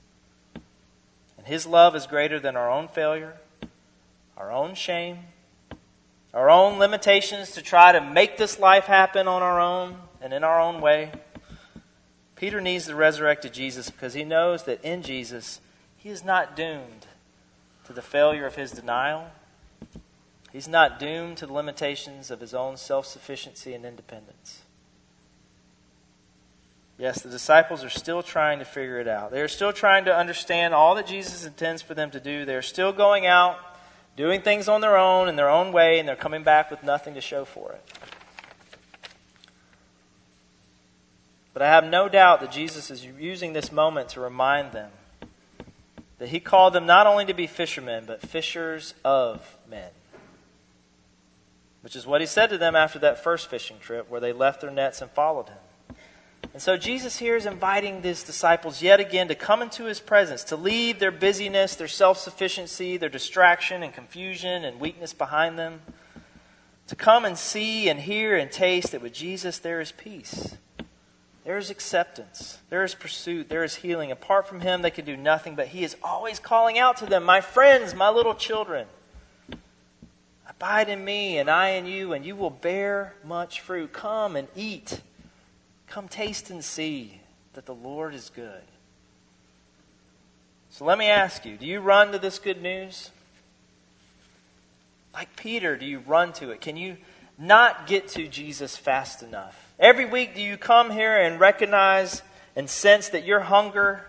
And 1.37 1.47
His 1.47 1.67
love 1.67 1.97
is 1.97 2.07
greater 2.07 2.39
than 2.39 2.57
our 2.57 2.71
own 2.71 2.89
failure, 2.89 3.35
our 4.37 4.53
own 4.53 4.75
shame, 4.75 5.19
our 6.33 6.49
own 6.49 6.79
limitations 6.79 7.53
to 7.53 7.63
try 7.63 7.93
to 7.93 8.01
make 8.01 8.37
this 8.37 8.59
life 8.59 8.85
happen 8.85 9.27
on 9.27 9.43
our 9.43 9.61
own 9.61 9.97
and 10.23 10.33
in 10.33 10.45
our 10.45 10.61
own 10.61 10.81
way. 10.81 11.13
Peter 12.37 12.61
needs 12.61 12.87
the 12.87 12.95
resurrected 12.95 13.53
Jesus 13.53 13.91
because 13.91 14.15
he 14.15 14.25
knows 14.25 14.63
that 14.63 14.83
in 14.83 15.03
Jesus, 15.03 15.61
he 15.97 16.09
is 16.09 16.25
not 16.25 16.57
doomed 16.57 17.07
to 17.91 17.95
the 17.95 18.03
failure 18.03 18.47
of 18.47 18.55
his 18.55 18.71
denial. 18.71 19.27
He's 20.53 20.69
not 20.69 21.01
doomed 21.01 21.39
to 21.39 21.47
the 21.47 21.53
limitations 21.53 22.31
of 22.31 22.39
his 22.41 22.55
own 22.55 22.77
self 22.77 23.05
sufficiency 23.05 23.75
and 23.75 23.85
independence. 23.85 24.63
Yes, 26.99 27.21
the 27.23 27.31
disciples 27.31 27.83
are 27.83 27.91
still 27.91 28.23
trying 28.23 28.61
to 28.61 28.65
figure 28.65 29.01
it 29.01 29.09
out. 29.09 29.33
They 29.33 29.41
are 29.41 29.49
still 29.49 29.73
trying 29.73 30.05
to 30.05 30.17
understand 30.17 30.73
all 30.73 30.95
that 30.95 31.09
Jesus 31.09 31.45
intends 31.45 31.83
for 31.83 31.95
them 31.95 32.13
to 32.13 32.21
do. 32.21 32.45
They're 32.45 32.63
still 32.63 32.93
going 32.93 33.27
out 33.27 33.59
doing 34.17 34.43
things 34.43 34.69
on 34.69 34.81
their 34.81 34.97
own 34.97 35.29
in 35.29 35.35
their 35.35 35.51
own 35.51 35.73
way, 35.73 35.99
and 35.99 36.09
they're 36.09 36.15
coming 36.15 36.45
back 36.45 36.71
with 36.71 36.85
nothing 36.85 37.15
to 37.15 37.21
show 37.21 37.45
for 37.45 37.73
it. 37.73 37.85
But 41.53 41.63
I 41.63 41.67
have 41.67 41.85
no 41.85 42.09
doubt 42.09 42.41
that 42.43 42.53
Jesus 42.53 42.89
is 42.93 43.05
using 43.05 43.53
this 43.53 43.73
moment 43.73 44.11
to 44.11 44.21
remind 44.21 44.71
them 44.71 44.93
that 46.21 46.29
he 46.29 46.39
called 46.39 46.75
them 46.75 46.85
not 46.85 47.07
only 47.07 47.25
to 47.25 47.33
be 47.35 47.47
fishermen, 47.47 48.05
but 48.07 48.21
fishers 48.21 48.93
of 49.07 49.57
men. 49.69 49.89
Which 51.81 51.97
is 51.97 52.07
what 52.07 52.21
he 52.21 52.27
said 52.27 52.51
to 52.51 52.59
them 52.59 52.77
after 52.77 52.99
that 52.99 53.25
first 53.25 53.49
fishing 53.49 53.79
trip 53.81 54.11
where 54.11 54.21
they 54.21 54.35
left 54.35 54.61
their 54.61 54.71
nets 54.71 55.01
and 55.01 55.11
followed 55.11 55.49
him. 55.49 55.97
And 56.53 56.61
so 56.61 56.77
Jesus 56.77 57.17
here 57.17 57.37
is 57.37 57.47
inviting 57.47 58.03
these 58.03 58.23
disciples 58.23 58.83
yet 58.83 59.01
again 59.01 59.29
to 59.29 59.35
come 59.35 59.63
into 59.63 59.85
his 59.85 59.99
presence, 59.99 60.45
to 60.45 60.57
leave 60.57 60.99
their 60.99 61.11
busyness, 61.11 61.77
their 61.77 61.89
self 61.89 62.19
sufficiency, 62.19 62.99
their 62.99 63.09
distraction 63.09 63.83
and 63.83 63.95
confusion 63.95 64.67
and 64.67 64.79
weakness 64.79 65.15
behind 65.15 65.59
them, 65.59 65.81
to 66.89 66.97
come 66.97 67.25
and 67.25 67.39
see 67.39 67.89
and 67.89 67.99
hear 67.99 68.37
and 68.37 68.53
taste 68.53 68.93
that 68.93 69.01
with 69.01 69.15
Jesus 69.15 69.59
there 69.59 69.81
is 69.81 69.91
peace. 69.91 70.55
There 71.45 71.57
is 71.57 71.71
acceptance. 71.71 72.59
There 72.69 72.85
is 72.85 72.95
pursuit. 72.95 73.49
There 73.49 73.65
is 73.65 73.75
healing. 73.75 74.11
Apart 74.13 74.47
from 74.47 74.61
him, 74.61 74.83
they 74.83 74.91
can 74.91 75.05
do 75.05 75.17
nothing, 75.17 75.55
but 75.55 75.69
he 75.69 75.85
is 75.85 75.97
always 76.03 76.39
calling 76.39 76.79
out 76.79 76.99
to 76.99 77.07
them, 77.07 77.25
My 77.25 77.41
friends, 77.41 77.95
my 77.95 78.11
little 78.11 78.35
children, 78.35 78.87
abide 80.49 80.89
in 80.89 81.05
me, 81.05 81.39
and 81.39 81.51
I 81.51 81.71
in 81.71 81.87
you, 81.87 82.13
and 82.13 82.25
you 82.25 82.37
will 82.37 82.51
bear 82.51 83.15
much 83.25 83.61
fruit. 83.61 83.93
Come 83.93 84.37
and 84.37 84.49
eat 84.55 85.01
Come 85.91 86.07
taste 86.07 86.51
and 86.51 86.65
see 86.65 87.21
that 87.55 87.67
the 87.67 87.75
Lord 87.75 88.15
is 88.15 88.31
good. 88.31 88.63
So 90.71 90.85
let 90.85 90.97
me 90.97 91.09
ask 91.09 91.45
you 91.45 91.57
do 91.57 91.67
you 91.67 91.81
run 91.81 92.13
to 92.13 92.19
this 92.19 92.39
good 92.39 92.63
news? 92.63 93.11
Like 95.13 95.35
Peter, 95.35 95.77
do 95.77 95.85
you 95.85 95.99
run 95.99 96.33
to 96.35 96.51
it? 96.51 96.61
Can 96.61 96.77
you 96.77 96.97
not 97.37 97.89
get 97.89 98.07
to 98.11 98.29
Jesus 98.29 98.77
fast 98.77 99.25
enough? 99.25 99.70
Every 99.81 100.05
week, 100.05 100.35
do 100.35 100.43
you 100.43 100.59
come 100.59 100.91
here 100.91 101.17
and 101.17 101.41
recognize 101.41 102.21
and 102.55 102.69
sense 102.69 103.09
that 103.09 103.25
your 103.25 103.41
hunger 103.41 104.05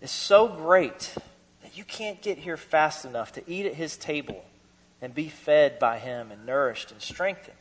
is 0.00 0.10
so 0.10 0.48
great 0.48 1.14
that 1.62 1.76
you 1.76 1.84
can't 1.84 2.22
get 2.22 2.38
here 2.38 2.56
fast 2.56 3.04
enough 3.04 3.32
to 3.32 3.42
eat 3.46 3.66
at 3.66 3.74
his 3.74 3.98
table 3.98 4.42
and 5.02 5.14
be 5.14 5.28
fed 5.28 5.78
by 5.78 5.98
him 5.98 6.32
and 6.32 6.46
nourished 6.46 6.92
and 6.92 7.02
strengthened? 7.02 7.58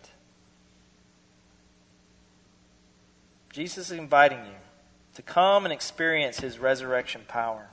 Jesus 3.51 3.91
is 3.91 3.99
inviting 3.99 4.39
you 4.39 4.55
to 5.15 5.21
come 5.21 5.65
and 5.65 5.73
experience 5.73 6.39
his 6.39 6.57
resurrection 6.57 7.23
power. 7.27 7.67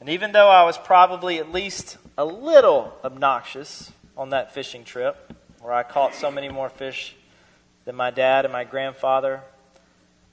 And 0.00 0.08
even 0.08 0.32
though 0.32 0.48
I 0.48 0.64
was 0.64 0.76
probably 0.76 1.38
at 1.38 1.52
least 1.52 1.98
a 2.18 2.24
little 2.24 2.92
obnoxious 3.04 3.92
on 4.16 4.30
that 4.30 4.54
fishing 4.54 4.82
trip, 4.82 5.32
where 5.60 5.72
I 5.72 5.84
caught 5.84 6.16
so 6.16 6.32
many 6.32 6.48
more 6.48 6.68
fish 6.68 7.14
than 7.88 7.96
my 7.96 8.10
dad 8.10 8.44
and 8.44 8.52
my 8.52 8.64
grandfather, 8.64 9.40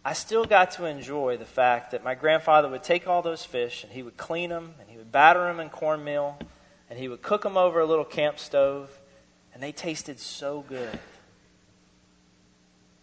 I 0.03 0.11
still 0.11 0.43
got 0.43 0.71
to 0.71 0.83
enjoy 0.83 1.37
the 1.37 1.45
fact 1.45 1.91
that 1.91 2.03
my 2.03 2.13
grandfather 2.13 2.67
would 2.67 2.83
take 2.83 3.07
all 3.07 3.21
those 3.21 3.45
fish 3.45 3.85
and 3.85 3.93
he 3.93 4.03
would 4.03 4.17
clean 4.17 4.49
them 4.49 4.75
and 4.81 4.89
he 4.89 4.97
would 4.97 5.09
batter 5.09 5.39
them 5.45 5.61
in 5.61 5.69
cornmeal 5.69 6.37
and 6.89 6.99
he 6.99 7.07
would 7.07 7.21
cook 7.21 7.43
them 7.43 7.55
over 7.55 7.79
a 7.79 7.85
little 7.85 8.03
camp 8.03 8.39
stove 8.39 8.89
and 9.53 9.63
they 9.63 9.71
tasted 9.71 10.19
so 10.19 10.65
good 10.67 10.99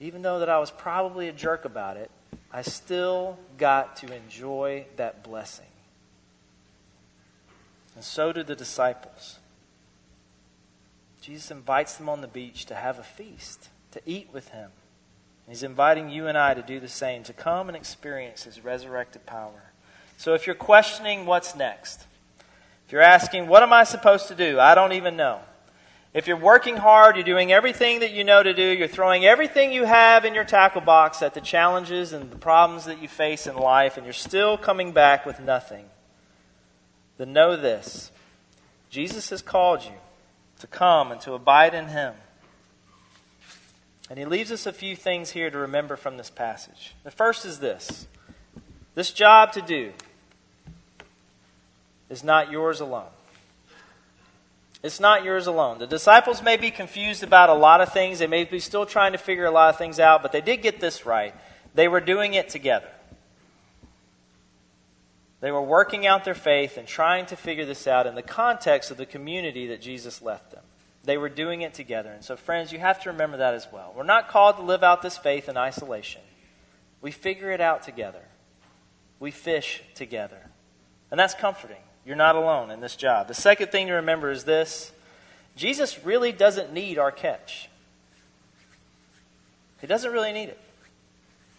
even 0.02 0.20
though 0.20 0.40
that 0.40 0.50
I 0.50 0.58
was 0.58 0.70
probably 0.70 1.28
a 1.28 1.32
jerk 1.32 1.64
about 1.64 1.96
it, 1.96 2.10
I 2.52 2.60
still 2.60 3.38
got 3.56 3.96
to 3.98 4.14
enjoy 4.14 4.84
that 4.96 5.22
blessing. 5.22 5.64
And 7.94 8.04
so 8.04 8.32
did 8.32 8.48
the 8.48 8.56
disciples. 8.56 9.38
Jesus 11.22 11.50
invites 11.50 11.96
them 11.96 12.10
on 12.10 12.20
the 12.20 12.26
beach 12.26 12.66
to 12.66 12.74
have 12.74 12.98
a 12.98 13.02
feast, 13.02 13.68
to 13.92 14.00
eat 14.06 14.28
with 14.32 14.48
him. 14.48 14.70
He's 15.48 15.62
inviting 15.62 16.08
you 16.08 16.28
and 16.28 16.38
I 16.38 16.54
to 16.54 16.62
do 16.62 16.80
the 16.80 16.88
same, 16.88 17.24
to 17.24 17.32
come 17.32 17.68
and 17.68 17.76
experience 17.76 18.44
his 18.44 18.62
resurrected 18.62 19.26
power. 19.26 19.72
So 20.16 20.34
if 20.34 20.46
you're 20.46 20.54
questioning 20.54 21.26
what's 21.26 21.56
next, 21.56 22.06
if 22.86 22.92
you're 22.92 23.02
asking, 23.02 23.48
what 23.48 23.62
am 23.62 23.72
I 23.72 23.84
supposed 23.84 24.28
to 24.28 24.34
do? 24.34 24.60
I 24.60 24.74
don't 24.74 24.92
even 24.92 25.16
know. 25.16 25.40
If 26.14 26.26
you're 26.26 26.36
working 26.36 26.76
hard, 26.76 27.16
you're 27.16 27.24
doing 27.24 27.52
everything 27.52 28.00
that 28.00 28.12
you 28.12 28.22
know 28.22 28.42
to 28.42 28.52
do, 28.52 28.62
you're 28.62 28.86
throwing 28.86 29.24
everything 29.24 29.72
you 29.72 29.84
have 29.84 30.26
in 30.26 30.34
your 30.34 30.44
tackle 30.44 30.82
box 30.82 31.22
at 31.22 31.32
the 31.32 31.40
challenges 31.40 32.12
and 32.12 32.30
the 32.30 32.36
problems 32.36 32.84
that 32.84 33.00
you 33.00 33.08
face 33.08 33.46
in 33.46 33.56
life, 33.56 33.96
and 33.96 34.04
you're 34.04 34.12
still 34.12 34.58
coming 34.58 34.92
back 34.92 35.24
with 35.24 35.40
nothing, 35.40 35.86
then 37.16 37.32
know 37.32 37.56
this 37.56 38.10
Jesus 38.90 39.30
has 39.30 39.40
called 39.40 39.84
you 39.84 39.94
to 40.60 40.66
come 40.66 41.12
and 41.12 41.20
to 41.22 41.32
abide 41.32 41.72
in 41.72 41.88
Him. 41.88 42.14
And 44.12 44.18
He 44.18 44.26
leaves 44.26 44.52
us 44.52 44.66
a 44.66 44.74
few 44.74 44.94
things 44.94 45.30
here 45.30 45.50
to 45.50 45.56
remember 45.56 45.96
from 45.96 46.18
this 46.18 46.28
passage. 46.28 46.94
The 47.02 47.10
first 47.10 47.46
is 47.46 47.60
this 47.60 48.06
this 48.94 49.10
job 49.10 49.52
to 49.52 49.62
do 49.62 49.90
is 52.10 52.22
not 52.22 52.50
yours 52.50 52.80
alone. 52.80 53.08
It's 54.82 55.00
not 55.00 55.24
yours 55.24 55.46
alone. 55.46 55.78
The 55.78 55.86
disciples 55.86 56.42
may 56.42 56.58
be 56.58 56.70
confused 56.70 57.22
about 57.22 57.48
a 57.48 57.54
lot 57.54 57.80
of 57.80 57.94
things. 57.94 58.18
They 58.18 58.26
may 58.26 58.44
be 58.44 58.58
still 58.58 58.84
trying 58.84 59.12
to 59.12 59.18
figure 59.18 59.46
a 59.46 59.50
lot 59.50 59.70
of 59.70 59.78
things 59.78 59.98
out, 59.98 60.20
but 60.20 60.30
they 60.30 60.42
did 60.42 60.60
get 60.60 60.78
this 60.78 61.06
right. 61.06 61.34
They 61.74 61.88
were 61.88 62.02
doing 62.02 62.34
it 62.34 62.50
together. 62.50 62.90
They 65.40 65.50
were 65.50 65.62
working 65.62 66.06
out 66.06 66.26
their 66.26 66.34
faith 66.34 66.76
and 66.76 66.86
trying 66.86 67.24
to 67.26 67.36
figure 67.36 67.64
this 67.64 67.86
out 67.86 68.06
in 68.06 68.14
the 68.14 68.20
context 68.20 68.90
of 68.90 68.98
the 68.98 69.06
community 69.06 69.68
that 69.68 69.80
Jesus 69.80 70.20
left 70.20 70.50
them. 70.50 70.64
They 71.04 71.18
were 71.18 71.28
doing 71.28 71.62
it 71.62 71.74
together. 71.74 72.12
And 72.12 72.24
so, 72.24 72.36
friends, 72.36 72.72
you 72.72 72.78
have 72.78 73.02
to 73.02 73.10
remember 73.10 73.38
that 73.38 73.54
as 73.54 73.66
well. 73.72 73.92
We're 73.96 74.04
not 74.04 74.28
called 74.28 74.56
to 74.56 74.62
live 74.62 74.82
out 74.82 75.02
this 75.02 75.18
faith 75.18 75.48
in 75.48 75.56
isolation, 75.56 76.22
we 77.00 77.10
figure 77.10 77.50
it 77.50 77.60
out 77.60 77.82
together, 77.82 78.22
we 79.18 79.30
fish 79.30 79.82
together. 79.94 80.38
And 81.10 81.18
that's 81.18 81.34
comforting. 81.34 81.76
You're 82.06 82.16
not 82.16 82.36
alone 82.36 82.70
in 82.70 82.80
this 82.80 82.96
job. 82.96 83.28
The 83.28 83.34
second 83.34 83.70
thing 83.70 83.88
to 83.88 83.94
remember 83.94 84.30
is 84.30 84.44
this 84.44 84.90
Jesus 85.56 86.04
really 86.04 86.32
doesn't 86.32 86.72
need 86.72 86.98
our 86.98 87.12
catch. 87.12 87.68
He 89.80 89.86
doesn't 89.86 90.12
really 90.12 90.32
need 90.32 90.48
it. 90.48 90.58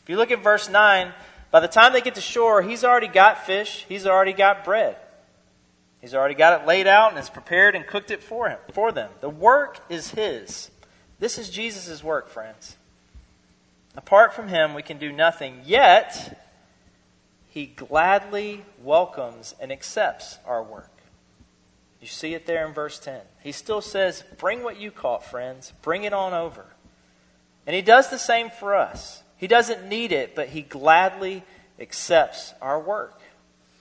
If 0.04 0.10
you 0.10 0.18
look 0.18 0.32
at 0.32 0.42
verse 0.42 0.70
9, 0.70 1.14
by 1.52 1.60
the 1.60 1.68
time 1.68 1.94
they 1.94 2.02
get 2.02 2.16
to 2.16 2.22
shore, 2.22 2.62
he's 2.62 2.84
already 2.84 3.08
got 3.08 3.46
fish, 3.46 3.86
he's 3.88 4.08
already 4.08 4.34
got 4.34 4.66
bread. 4.66 4.96
He's 6.04 6.14
already 6.14 6.36
got 6.36 6.60
it 6.60 6.68
laid 6.68 6.86
out 6.86 7.12
and 7.12 7.18
has 7.18 7.30
prepared 7.30 7.76
and 7.76 7.88
cooked 7.88 8.12
it 8.12 8.22
for 8.22 8.50
him 8.50 8.60
for 8.74 8.92
them. 8.92 9.10
The 9.22 9.30
work 9.30 9.80
is 9.88 10.12
his. 10.12 10.70
This 11.18 11.38
is 11.38 11.50
Jesus' 11.50 12.04
work, 12.04 12.28
friends. 12.28 12.76
Apart 13.96 14.34
from 14.34 14.50
him, 14.50 14.74
we 14.74 14.84
can 14.84 14.98
do 14.98 15.14
nothing. 15.14 15.62
Yet, 15.64 16.46
he 17.48 17.68
gladly 17.68 18.66
welcomes 18.84 19.56
and 19.62 19.72
accepts 19.72 20.40
our 20.46 20.62
work. 20.62 20.92
You 22.02 22.08
see 22.08 22.34
it 22.34 22.46
there 22.46 22.68
in 22.68 22.74
verse 22.74 23.00
10. 23.00 23.22
He 23.42 23.54
still 23.54 23.80
says, 23.80 24.26
Bring 24.38 24.62
what 24.62 24.78
you 24.78 24.92
caught, 24.92 25.24
friends. 25.24 25.72
Bring 25.84 26.04
it 26.04 26.12
on 26.12 26.34
over. 26.34 26.66
And 27.66 27.74
he 27.74 27.82
does 27.82 28.10
the 28.10 28.20
same 28.20 28.50
for 28.50 28.76
us. 28.76 29.24
He 29.38 29.48
doesn't 29.48 29.88
need 29.88 30.12
it, 30.12 30.36
but 30.36 30.50
he 30.50 30.64
gladly 30.64 31.44
accepts 31.80 32.54
our 32.62 32.78
work. 32.78 33.22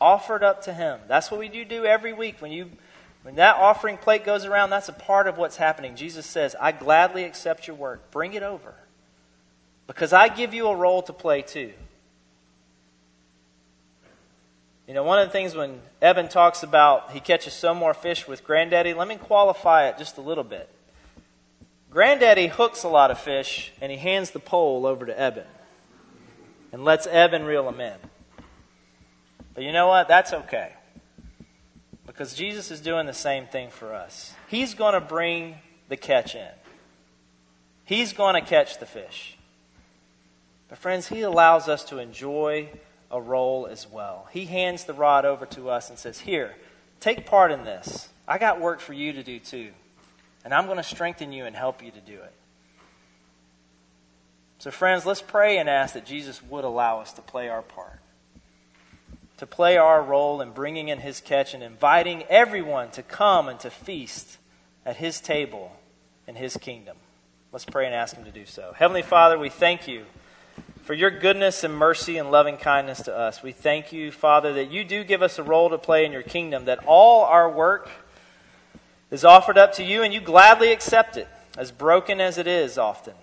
Offered 0.02 0.42
up 0.42 0.62
to 0.62 0.74
Him. 0.74 0.98
That's 1.06 1.30
what 1.30 1.38
we 1.38 1.48
do 1.48 1.64
do 1.64 1.84
every 1.84 2.12
week. 2.12 2.42
When, 2.42 2.50
you, 2.50 2.68
when 3.22 3.36
that 3.36 3.54
offering 3.54 3.96
plate 3.96 4.24
goes 4.24 4.44
around, 4.44 4.70
that's 4.70 4.88
a 4.88 4.92
part 4.92 5.28
of 5.28 5.38
what's 5.38 5.56
happening. 5.56 5.94
Jesus 5.94 6.26
says, 6.26 6.56
I 6.60 6.72
gladly 6.72 7.22
accept 7.22 7.68
your 7.68 7.76
work. 7.76 8.10
Bring 8.10 8.34
it 8.34 8.42
over. 8.42 8.74
Because 9.86 10.12
I 10.12 10.26
give 10.26 10.54
you 10.54 10.66
a 10.66 10.74
role 10.74 11.02
to 11.02 11.12
play 11.12 11.42
too. 11.42 11.72
You 14.88 14.94
know, 14.94 15.04
one 15.04 15.20
of 15.20 15.28
the 15.28 15.32
things 15.32 15.54
when 15.54 15.80
Eben 16.02 16.28
talks 16.28 16.64
about 16.64 17.12
he 17.12 17.20
catches 17.20 17.52
some 17.52 17.76
more 17.76 17.94
fish 17.94 18.26
with 18.26 18.42
Granddaddy, 18.42 18.94
let 18.94 19.06
me 19.06 19.14
qualify 19.16 19.86
it 19.86 19.98
just 19.98 20.18
a 20.18 20.20
little 20.20 20.42
bit. 20.42 20.68
Granddaddy 21.90 22.48
hooks 22.48 22.82
a 22.82 22.88
lot 22.88 23.12
of 23.12 23.20
fish 23.20 23.72
and 23.80 23.92
he 23.92 23.98
hands 23.98 24.32
the 24.32 24.40
pole 24.40 24.84
over 24.84 25.06
to 25.06 25.18
Eben 25.18 25.46
and 26.72 26.84
lets 26.84 27.06
Eben 27.06 27.44
reel 27.44 27.64
them 27.70 27.80
in. 27.80 27.94
But 29.54 29.64
you 29.64 29.72
know 29.72 29.88
what? 29.88 30.08
That's 30.08 30.32
okay. 30.32 30.72
Because 32.06 32.34
Jesus 32.34 32.70
is 32.70 32.80
doing 32.80 33.06
the 33.06 33.12
same 33.12 33.46
thing 33.46 33.70
for 33.70 33.94
us. 33.94 34.34
He's 34.48 34.74
going 34.74 34.94
to 34.94 35.00
bring 35.00 35.56
the 35.88 35.96
catch 35.96 36.34
in, 36.34 36.50
He's 37.84 38.12
going 38.12 38.34
to 38.34 38.48
catch 38.48 38.78
the 38.78 38.86
fish. 38.86 39.36
But, 40.68 40.78
friends, 40.78 41.06
He 41.06 41.20
allows 41.20 41.68
us 41.68 41.84
to 41.84 41.98
enjoy 41.98 42.70
a 43.10 43.20
role 43.20 43.66
as 43.66 43.86
well. 43.86 44.26
He 44.32 44.46
hands 44.46 44.84
the 44.84 44.94
rod 44.94 45.26
over 45.26 45.44
to 45.46 45.68
us 45.68 45.90
and 45.90 45.98
says, 45.98 46.18
Here, 46.18 46.54
take 47.00 47.26
part 47.26 47.52
in 47.52 47.64
this. 47.64 48.08
I 48.26 48.38
got 48.38 48.60
work 48.60 48.80
for 48.80 48.94
you 48.94 49.12
to 49.12 49.22
do 49.22 49.38
too. 49.38 49.70
And 50.44 50.54
I'm 50.54 50.64
going 50.66 50.78
to 50.78 50.82
strengthen 50.82 51.32
you 51.32 51.44
and 51.44 51.54
help 51.54 51.82
you 51.84 51.90
to 51.90 52.00
do 52.00 52.14
it. 52.14 52.32
So, 54.58 54.70
friends, 54.70 55.04
let's 55.04 55.22
pray 55.22 55.58
and 55.58 55.68
ask 55.68 55.94
that 55.94 56.06
Jesus 56.06 56.42
would 56.44 56.64
allow 56.64 57.00
us 57.00 57.12
to 57.14 57.20
play 57.20 57.48
our 57.48 57.62
part, 57.62 57.98
to 59.42 59.46
play 59.48 59.76
our 59.76 60.00
role 60.00 60.40
in 60.40 60.52
bringing 60.52 60.86
in 60.86 61.00
his 61.00 61.20
catch 61.20 61.52
and 61.52 61.64
inviting 61.64 62.22
everyone 62.30 62.88
to 62.92 63.02
come 63.02 63.48
and 63.48 63.58
to 63.58 63.68
feast 63.68 64.38
at 64.86 64.94
his 64.94 65.20
table 65.20 65.72
in 66.28 66.36
his 66.36 66.56
kingdom. 66.56 66.96
Let's 67.50 67.64
pray 67.64 67.86
and 67.86 67.92
ask 67.92 68.14
him 68.14 68.24
to 68.24 68.30
do 68.30 68.46
so. 68.46 68.72
Heavenly 68.76 69.02
Father, 69.02 69.36
we 69.36 69.48
thank 69.48 69.88
you 69.88 70.04
for 70.84 70.94
your 70.94 71.10
goodness 71.10 71.64
and 71.64 71.74
mercy 71.74 72.18
and 72.18 72.30
loving 72.30 72.56
kindness 72.56 73.02
to 73.02 73.16
us. 73.18 73.42
We 73.42 73.50
thank 73.50 73.92
you, 73.92 74.12
Father, 74.12 74.52
that 74.52 74.70
you 74.70 74.84
do 74.84 75.02
give 75.02 75.22
us 75.22 75.40
a 75.40 75.42
role 75.42 75.70
to 75.70 75.78
play 75.78 76.06
in 76.06 76.12
your 76.12 76.22
kingdom, 76.22 76.66
that 76.66 76.86
all 76.86 77.24
our 77.24 77.50
work 77.50 77.90
is 79.10 79.24
offered 79.24 79.58
up 79.58 79.72
to 79.72 79.82
you 79.82 80.04
and 80.04 80.14
you 80.14 80.20
gladly 80.20 80.70
accept 80.70 81.16
it, 81.16 81.26
as 81.58 81.72
broken 81.72 82.20
as 82.20 82.38
it 82.38 82.46
is 82.46 82.78
often. 82.78 83.14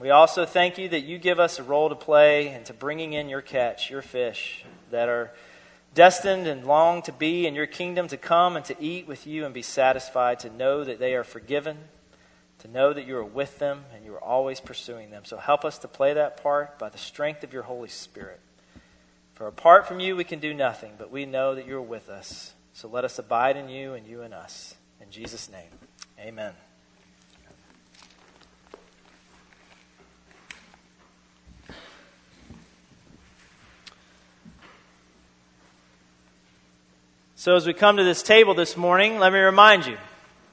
We 0.00 0.10
also 0.10 0.46
thank 0.46 0.78
you 0.78 0.88
that 0.88 1.04
you 1.04 1.16
give 1.18 1.38
us 1.38 1.60
a 1.60 1.62
role 1.62 1.90
to 1.90 1.94
play 1.94 2.48
and 2.48 2.66
to 2.66 2.72
bringing 2.72 3.12
in 3.12 3.28
your 3.28 3.40
catch, 3.40 3.88
your 3.88 4.02
fish, 4.02 4.64
that 4.94 5.08
are 5.08 5.30
destined 5.94 6.46
and 6.46 6.66
long 6.66 7.02
to 7.02 7.12
be 7.12 7.46
in 7.46 7.54
your 7.54 7.66
kingdom, 7.66 8.08
to 8.08 8.16
come 8.16 8.56
and 8.56 8.64
to 8.64 8.76
eat 8.80 9.06
with 9.06 9.26
you 9.26 9.44
and 9.44 9.52
be 9.52 9.62
satisfied, 9.62 10.40
to 10.40 10.50
know 10.50 10.82
that 10.82 10.98
they 10.98 11.14
are 11.14 11.24
forgiven 11.24 11.76
to 12.64 12.70
know 12.70 12.94
that 12.94 13.06
you 13.06 13.14
are 13.18 13.24
with 13.24 13.58
them 13.58 13.84
and 13.94 14.06
you 14.06 14.14
are 14.14 14.24
always 14.24 14.58
pursuing 14.58 15.10
them. 15.10 15.26
So 15.26 15.36
help 15.36 15.66
us 15.66 15.78
to 15.80 15.88
play 15.88 16.14
that 16.14 16.42
part 16.42 16.78
by 16.78 16.88
the 16.88 16.96
strength 16.96 17.44
of 17.44 17.52
your 17.52 17.62
Holy 17.62 17.90
Spirit. 17.90 18.40
For 19.34 19.46
apart 19.46 19.86
from 19.86 20.00
you, 20.00 20.16
we 20.16 20.24
can 20.24 20.38
do 20.38 20.54
nothing, 20.54 20.92
but 20.96 21.10
we 21.10 21.26
know 21.26 21.54
that 21.54 21.66
you're 21.66 21.82
with 21.82 22.08
us. 22.08 22.54
So 22.72 22.88
let 22.88 23.04
us 23.04 23.18
abide 23.18 23.58
in 23.58 23.68
you 23.68 23.92
and 23.92 24.06
you 24.06 24.22
in 24.22 24.32
us. 24.32 24.74
In 25.02 25.10
Jesus' 25.10 25.50
name, 25.50 25.68
amen. 26.18 26.54
So, 37.44 37.56
as 37.56 37.66
we 37.66 37.74
come 37.74 37.98
to 37.98 38.04
this 38.04 38.22
table 38.22 38.54
this 38.54 38.74
morning, 38.74 39.18
let 39.18 39.30
me 39.30 39.38
remind 39.38 39.84
you 39.84 39.98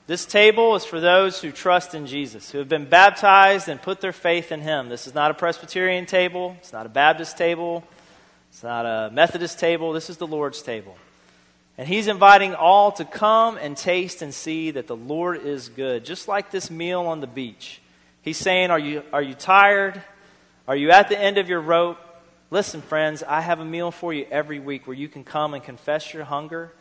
this 0.08 0.26
table 0.26 0.76
is 0.76 0.84
for 0.84 1.00
those 1.00 1.42
who 1.42 1.50
trust 1.50 1.96
in 1.96 2.06
Jesus, 2.06 2.52
who 2.52 2.58
have 2.58 2.68
been 2.68 2.84
baptized 2.84 3.70
and 3.70 3.82
put 3.82 4.02
their 4.02 4.12
faith 4.12 4.52
in 4.52 4.60
Him. 4.60 4.90
This 4.90 5.08
is 5.08 5.16
not 5.16 5.32
a 5.32 5.34
Presbyterian 5.34 6.06
table. 6.06 6.54
It's 6.60 6.74
not 6.74 6.86
a 6.86 6.90
Baptist 6.90 7.38
table. 7.38 7.86
It's 8.50 8.62
not 8.62 8.86
a 8.86 9.10
Methodist 9.10 9.58
table. 9.58 9.94
This 9.94 10.10
is 10.10 10.18
the 10.18 10.28
Lord's 10.28 10.62
table. 10.62 10.98
And 11.78 11.88
He's 11.88 12.08
inviting 12.08 12.56
all 12.56 12.92
to 12.92 13.06
come 13.06 13.56
and 13.56 13.78
taste 13.78 14.22
and 14.22 14.34
see 14.34 14.72
that 14.72 14.88
the 14.88 14.98
Lord 14.98 15.46
is 15.46 15.70
good, 15.70 16.04
just 16.04 16.28
like 16.28 16.52
this 16.52 16.70
meal 16.70 17.04
on 17.04 17.22
the 17.22 17.26
beach. 17.26 17.80
He's 18.22 18.36
saying, 18.36 18.70
Are 18.70 18.78
you, 18.78 19.04
are 19.14 19.22
you 19.22 19.34
tired? 19.34 20.04
Are 20.68 20.76
you 20.76 20.92
at 20.92 21.08
the 21.08 21.18
end 21.18 21.38
of 21.38 21.48
your 21.48 21.62
rope? 21.62 22.00
Listen, 22.50 22.82
friends, 22.82 23.24
I 23.26 23.40
have 23.40 23.62
a 23.62 23.66
meal 23.66 23.92
for 23.92 24.14
you 24.14 24.28
every 24.30 24.60
week 24.60 24.88
where 24.88 24.98
you 24.98 25.08
can 25.08 25.24
come 25.24 25.54
and 25.54 25.64
confess 25.64 26.14
your 26.14 26.26
hunger, 26.26 26.74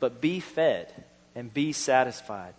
but 0.00 0.20
be 0.20 0.40
fed 0.40 0.92
and 1.34 1.52
be 1.52 1.72
satisfied. 1.72 2.54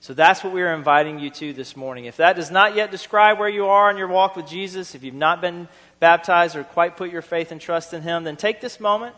So 0.00 0.14
that's 0.14 0.42
what 0.42 0.52
we 0.52 0.62
are 0.62 0.74
inviting 0.74 1.20
you 1.20 1.30
to 1.30 1.52
this 1.52 1.76
morning. 1.76 2.06
If 2.06 2.16
that 2.16 2.34
does 2.34 2.50
not 2.50 2.74
yet 2.74 2.90
describe 2.90 3.38
where 3.38 3.48
you 3.48 3.66
are 3.66 3.90
in 3.90 3.96
your 3.96 4.08
walk 4.08 4.34
with 4.34 4.48
Jesus, 4.48 4.94
if 4.94 5.04
you've 5.04 5.14
not 5.14 5.40
been 5.40 5.68
baptized 6.00 6.56
or 6.56 6.64
quite 6.64 6.96
put 6.96 7.10
your 7.10 7.22
faith 7.22 7.52
and 7.52 7.60
trust 7.60 7.94
in 7.94 8.02
Him, 8.02 8.24
then 8.24 8.36
take 8.36 8.60
this 8.60 8.80
moment 8.80 9.14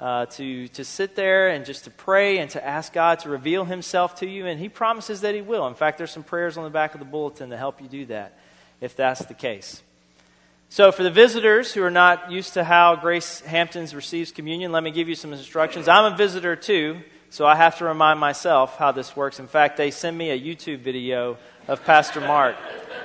uh, 0.00 0.24
to, 0.26 0.68
to 0.68 0.82
sit 0.82 1.14
there 1.14 1.50
and 1.50 1.66
just 1.66 1.84
to 1.84 1.90
pray 1.90 2.38
and 2.38 2.50
to 2.52 2.66
ask 2.66 2.92
God 2.92 3.18
to 3.20 3.28
reveal 3.28 3.66
Himself 3.66 4.16
to 4.20 4.26
you. 4.26 4.46
And 4.46 4.58
He 4.58 4.70
promises 4.70 5.20
that 5.20 5.34
He 5.34 5.42
will. 5.42 5.66
In 5.66 5.74
fact, 5.74 5.98
there's 5.98 6.10
some 6.10 6.24
prayers 6.24 6.56
on 6.56 6.64
the 6.64 6.70
back 6.70 6.94
of 6.94 7.00
the 7.00 7.06
bulletin 7.06 7.50
to 7.50 7.56
help 7.58 7.82
you 7.82 7.88
do 7.88 8.06
that 8.06 8.38
if 8.80 8.96
that's 8.96 9.24
the 9.26 9.34
case. 9.34 9.82
So, 10.68 10.90
for 10.90 11.02
the 11.02 11.10
visitors 11.10 11.72
who 11.72 11.82
are 11.82 11.90
not 11.90 12.32
used 12.32 12.54
to 12.54 12.64
how 12.64 12.96
Grace 12.96 13.40
Hamptons 13.40 13.94
receives 13.94 14.32
communion, 14.32 14.72
let 14.72 14.82
me 14.82 14.90
give 14.90 15.08
you 15.08 15.14
some 15.14 15.32
instructions. 15.32 15.86
I'm 15.88 16.12
a 16.12 16.16
visitor 16.16 16.56
too. 16.56 17.00
So 17.34 17.44
I 17.44 17.56
have 17.56 17.78
to 17.78 17.84
remind 17.84 18.20
myself 18.20 18.78
how 18.78 18.92
this 18.92 19.16
works. 19.16 19.40
In 19.40 19.48
fact, 19.48 19.76
they 19.76 19.90
send 19.90 20.16
me 20.16 20.30
a 20.30 20.38
YouTube 20.38 20.82
video 20.82 21.36
of 21.66 21.84
Pastor 21.84 22.20
Mark 22.20 22.54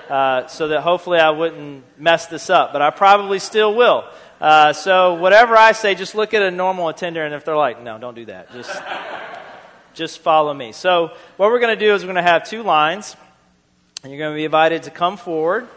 uh, 0.08 0.46
so 0.46 0.68
that 0.68 0.82
hopefully 0.82 1.18
I 1.18 1.32
wouldn't 1.32 1.84
mess 2.00 2.28
this 2.28 2.52
up, 2.52 2.72
but 2.72 2.80
I 2.80 2.92
probably 2.92 3.40
still 3.40 3.74
will. 3.74 4.06
Uh, 4.40 4.72
so 4.74 5.16
whatever 5.16 5.58
I 5.58 5.72
say, 5.72 5.96
just 5.96 6.14
look 6.14 6.36
at 6.36 6.44
a 6.44 6.52
normal 6.52 6.90
attender, 6.90 7.26
and 7.26 7.34
if 7.34 7.44
they're 7.44 7.58
like, 7.58 7.82
no, 7.82 7.98
don't 7.98 8.14
do 8.14 8.26
that, 8.26 8.54
just, 8.54 8.70
just 9.96 10.20
follow 10.20 10.54
me. 10.54 10.74
So 10.74 11.08
what 11.38 11.50
we're 11.50 11.60
going 11.60 11.76
to 11.76 11.84
do 11.84 11.96
is 11.96 12.04
we're 12.04 12.14
going 12.14 12.24
to 12.24 12.32
have 12.32 12.48
two 12.48 12.62
lines, 12.62 13.16
and 14.04 14.12
you're 14.12 14.20
going 14.20 14.34
to 14.34 14.38
be 14.38 14.46
invited 14.46 14.84
to 14.84 14.92
come 14.92 15.18
forward 15.18 15.68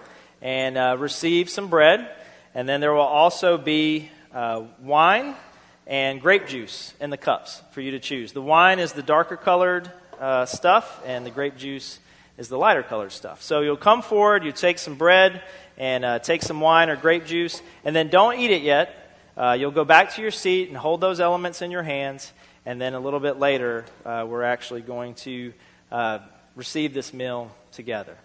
and 0.43 0.77
uh, 0.77 0.97
receive 0.99 1.49
some 1.49 1.69
bread, 1.69 2.11
and 2.55 2.69
then 2.69 2.81
there 2.81 2.93
will 2.93 3.01
also 3.01 3.57
be 3.57 4.11
uh, 4.35 4.65
wine 4.81 5.37
and 5.87 6.21
grape 6.21 6.49
juice 6.49 6.93
in 7.01 7.11
the 7.11 7.17
cups 7.17 7.63
for 7.71 7.81
you 7.81 7.93
to 7.93 8.01
choose. 8.01 8.33
The 8.33 8.43
wine 8.43 8.81
is 8.81 8.93
the 8.93 9.03
darker 9.03 9.37
colored 9.37 9.91
uh, 10.21 10.47
stuff, 10.47 11.01
and 11.07 11.25
the 11.25 11.31
grape 11.31 11.57
juice 11.57 12.01
is 12.37 12.49
the 12.49 12.59
lighter 12.59 12.83
colored 12.83 13.13
stuff. 13.13 13.41
So 13.43 13.61
you'll 13.61 13.77
come 13.77 14.03
forward, 14.03 14.45
you 14.45 14.51
take 14.51 14.79
some 14.79 14.97
bread, 14.97 15.43
and 15.79 16.05
uh, 16.05 16.19
take 16.19 16.43
some 16.43 16.61
wine 16.61 16.91
or 16.91 16.97
grape 16.97 17.25
juice, 17.25 17.63
and 17.85 17.95
then 17.95 18.09
don't 18.09 18.39
eat 18.39 18.51
it 18.51 18.63
yet. 18.63 19.17
Uh, 19.37 19.57
you'll 19.59 19.71
go 19.71 19.85
back 19.85 20.15
to 20.15 20.23
your 20.23 20.31
seat 20.31 20.69
and 20.69 20.77
hold 20.77 21.01
those 21.01 21.21
elements 21.21 21.63
in 21.63 21.71
your 21.71 21.83
hands, 21.85 22.33
and 22.67 22.81
then 22.81 22.95
a 22.95 23.01
little 23.01 23.21
bit 23.21 23.39
later, 23.39 23.85
uh, 24.05 24.27
we're 24.29 24.43
actually 24.43 24.83
going 24.83 25.15
to 25.15 25.53
receive 26.57 26.93
this 26.95 27.15
meal 27.15 27.51
together. 27.71 28.17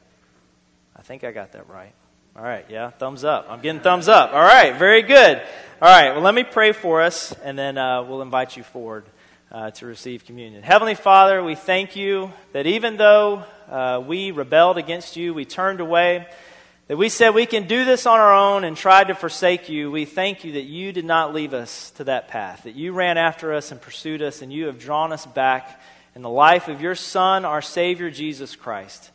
I 0.95 1.03
think 1.03 1.23
I 1.23 1.32
got 1.32 1.51
that 1.51 1.69
right. 1.69 1.93
All 2.38 2.43
right, 2.43 2.65
yeah, 2.69 2.91
thumbs 2.91 3.23
up. 3.23 3.47
I'm 3.50 3.62
getting 3.62 3.82
thumbs 3.82 4.08
up. 4.08 4.32
All 4.32 4.43
right, 4.43 4.76
very 4.76 5.02
good. 5.02 5.41
All 5.82 5.89
right, 5.89 6.12
well, 6.12 6.21
let 6.21 6.36
me 6.36 6.43
pray 6.43 6.71
for 6.71 7.02
us, 7.02 7.34
and 7.43 7.58
then 7.58 7.80
uh, 7.80 8.04
we'll 8.04 8.21
invite 8.21 8.56
you 8.56 8.62
forward 8.62 9.06
uh, 9.52 9.71
to 9.71 9.88
receive 9.88 10.23
communion. 10.23 10.62
Heavenly 10.62 10.93
Father, 10.93 11.43
we 11.43 11.56
thank 11.56 11.95
you 11.95 12.32
that 12.54 12.67
even 12.67 12.95
though 12.95 13.43
uh, 13.71 14.04
we 14.06 14.30
rebelled 14.30 14.78
against 14.78 15.17
you, 15.17 15.34
we 15.34 15.45
turned 15.45 15.80
away, 15.80 16.28
that 16.86 16.95
we 16.95 17.10
said 17.10 17.34
we 17.34 17.47
can 17.47 17.67
do 17.67 17.86
this 17.86 18.06
on 18.06 18.19
our 18.19 18.36
own 18.36 18.63
and 18.65 18.78
tried 18.78 19.08
to 19.08 19.15
forsake 19.15 19.67
you, 19.67 19.89
we 19.89 20.06
thank 20.06 20.43
you 20.43 20.52
that 20.52 20.65
you 20.65 20.93
did 20.93 21.06
not 21.06 21.34
leave 21.34 21.56
us 21.56 21.89
to 21.95 22.04
that 22.04 22.28
path, 22.28 22.65
that 22.65 22.76
you 22.76 22.93
ran 22.93 23.17
after 23.17 23.52
us 23.52 23.71
and 23.71 23.82
pursued 23.82 24.21
us, 24.21 24.43
and 24.43 24.54
you 24.54 24.67
have 24.67 24.78
drawn 24.78 25.12
us 25.12 25.26
back 25.26 25.82
in 26.13 26.21
the 26.21 26.30
life 26.30 26.67
of 26.67 26.82
your 26.82 26.93
Son, 26.93 27.45
our 27.45 27.63
Savior, 27.63 28.12
Jesus 28.12 28.56
Christ. 28.56 29.10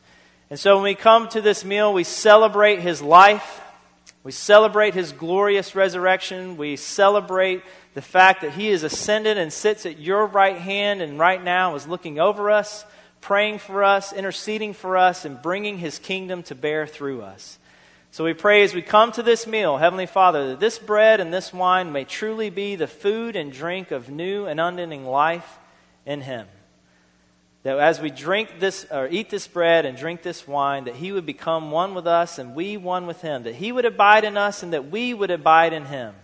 And 0.52 0.60
so 0.60 0.74
when 0.74 0.84
we 0.84 0.94
come 0.94 1.28
to 1.28 1.40
this 1.40 1.64
meal, 1.64 1.94
we 1.94 2.04
celebrate 2.04 2.80
his 2.80 3.00
life. 3.00 3.62
We 4.22 4.32
celebrate 4.32 4.92
his 4.92 5.10
glorious 5.10 5.74
resurrection. 5.74 6.58
We 6.58 6.76
celebrate 6.76 7.62
the 7.94 8.02
fact 8.02 8.42
that 8.42 8.52
he 8.52 8.68
is 8.68 8.82
ascended 8.82 9.38
and 9.38 9.50
sits 9.50 9.86
at 9.86 9.98
your 9.98 10.26
right 10.26 10.58
hand 10.58 11.00
and 11.00 11.18
right 11.18 11.42
now 11.42 11.74
is 11.74 11.88
looking 11.88 12.20
over 12.20 12.50
us, 12.50 12.84
praying 13.22 13.60
for 13.60 13.82
us, 13.82 14.12
interceding 14.12 14.74
for 14.74 14.98
us, 14.98 15.24
and 15.24 15.40
bringing 15.40 15.78
his 15.78 15.98
kingdom 15.98 16.42
to 16.42 16.54
bear 16.54 16.86
through 16.86 17.22
us. 17.22 17.58
So 18.10 18.22
we 18.22 18.34
pray 18.34 18.62
as 18.62 18.74
we 18.74 18.82
come 18.82 19.10
to 19.12 19.22
this 19.22 19.46
meal, 19.46 19.78
Heavenly 19.78 20.04
Father, 20.04 20.48
that 20.48 20.60
this 20.60 20.78
bread 20.78 21.20
and 21.20 21.32
this 21.32 21.50
wine 21.50 21.92
may 21.92 22.04
truly 22.04 22.50
be 22.50 22.76
the 22.76 22.86
food 22.86 23.36
and 23.36 23.54
drink 23.54 23.90
of 23.90 24.10
new 24.10 24.44
and 24.44 24.60
unending 24.60 25.06
life 25.06 25.58
in 26.04 26.20
him 26.20 26.46
that 27.62 27.78
as 27.78 28.00
we 28.00 28.10
drink 28.10 28.58
this 28.58 28.86
or 28.90 29.08
eat 29.08 29.30
this 29.30 29.46
bread 29.46 29.86
and 29.86 29.96
drink 29.96 30.22
this 30.22 30.46
wine 30.48 30.84
that 30.84 30.96
he 30.96 31.12
would 31.12 31.26
become 31.26 31.70
one 31.70 31.94
with 31.94 32.06
us 32.06 32.38
and 32.38 32.54
we 32.54 32.76
one 32.76 33.06
with 33.06 33.20
him 33.20 33.44
that 33.44 33.54
he 33.54 33.72
would 33.72 33.84
abide 33.84 34.24
in 34.24 34.36
us 34.36 34.62
and 34.62 34.72
that 34.72 34.90
we 34.90 35.14
would 35.14 35.30
abide 35.30 35.72
in 35.72 35.84
him 35.84 36.14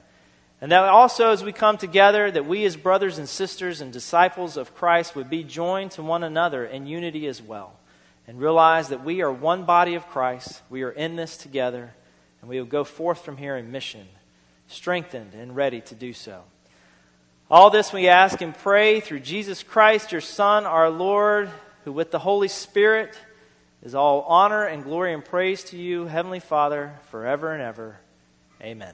And 0.60 0.72
that 0.72 0.84
also, 0.84 1.30
as 1.30 1.44
we 1.44 1.52
come 1.52 1.78
together, 1.78 2.30
that 2.30 2.46
we 2.46 2.64
as 2.64 2.76
brothers 2.76 3.18
and 3.18 3.28
sisters 3.28 3.80
and 3.80 3.92
disciples 3.92 4.56
of 4.56 4.74
Christ 4.74 5.14
would 5.14 5.30
be 5.30 5.44
joined 5.44 5.92
to 5.92 6.02
one 6.02 6.24
another 6.24 6.64
in 6.64 6.86
unity 6.86 7.28
as 7.28 7.40
well. 7.40 7.74
And 8.26 8.40
realize 8.40 8.88
that 8.88 9.04
we 9.04 9.22
are 9.22 9.32
one 9.32 9.64
body 9.64 9.94
of 9.94 10.08
Christ. 10.08 10.60
We 10.68 10.82
are 10.82 10.90
in 10.90 11.16
this 11.16 11.36
together. 11.36 11.94
And 12.40 12.50
we 12.50 12.58
will 12.58 12.66
go 12.66 12.84
forth 12.84 13.24
from 13.24 13.36
here 13.36 13.56
in 13.56 13.70
mission, 13.70 14.06
strengthened 14.66 15.34
and 15.34 15.54
ready 15.54 15.80
to 15.82 15.94
do 15.94 16.12
so. 16.12 16.42
All 17.50 17.70
this 17.70 17.94
we 17.94 18.08
ask 18.08 18.42
and 18.42 18.54
pray 18.54 19.00
through 19.00 19.20
Jesus 19.20 19.62
Christ, 19.62 20.12
your 20.12 20.20
Son, 20.20 20.66
our 20.66 20.90
Lord, 20.90 21.48
who 21.84 21.92
with 21.92 22.10
the 22.10 22.18
Holy 22.18 22.48
Spirit 22.48 23.18
is 23.82 23.94
all 23.94 24.20
honor 24.28 24.64
and 24.64 24.84
glory 24.84 25.14
and 25.14 25.24
praise 25.24 25.64
to 25.64 25.78
you, 25.78 26.04
Heavenly 26.04 26.40
Father, 26.40 26.92
forever 27.10 27.54
and 27.54 27.62
ever. 27.62 27.96
Amen. 28.60 28.92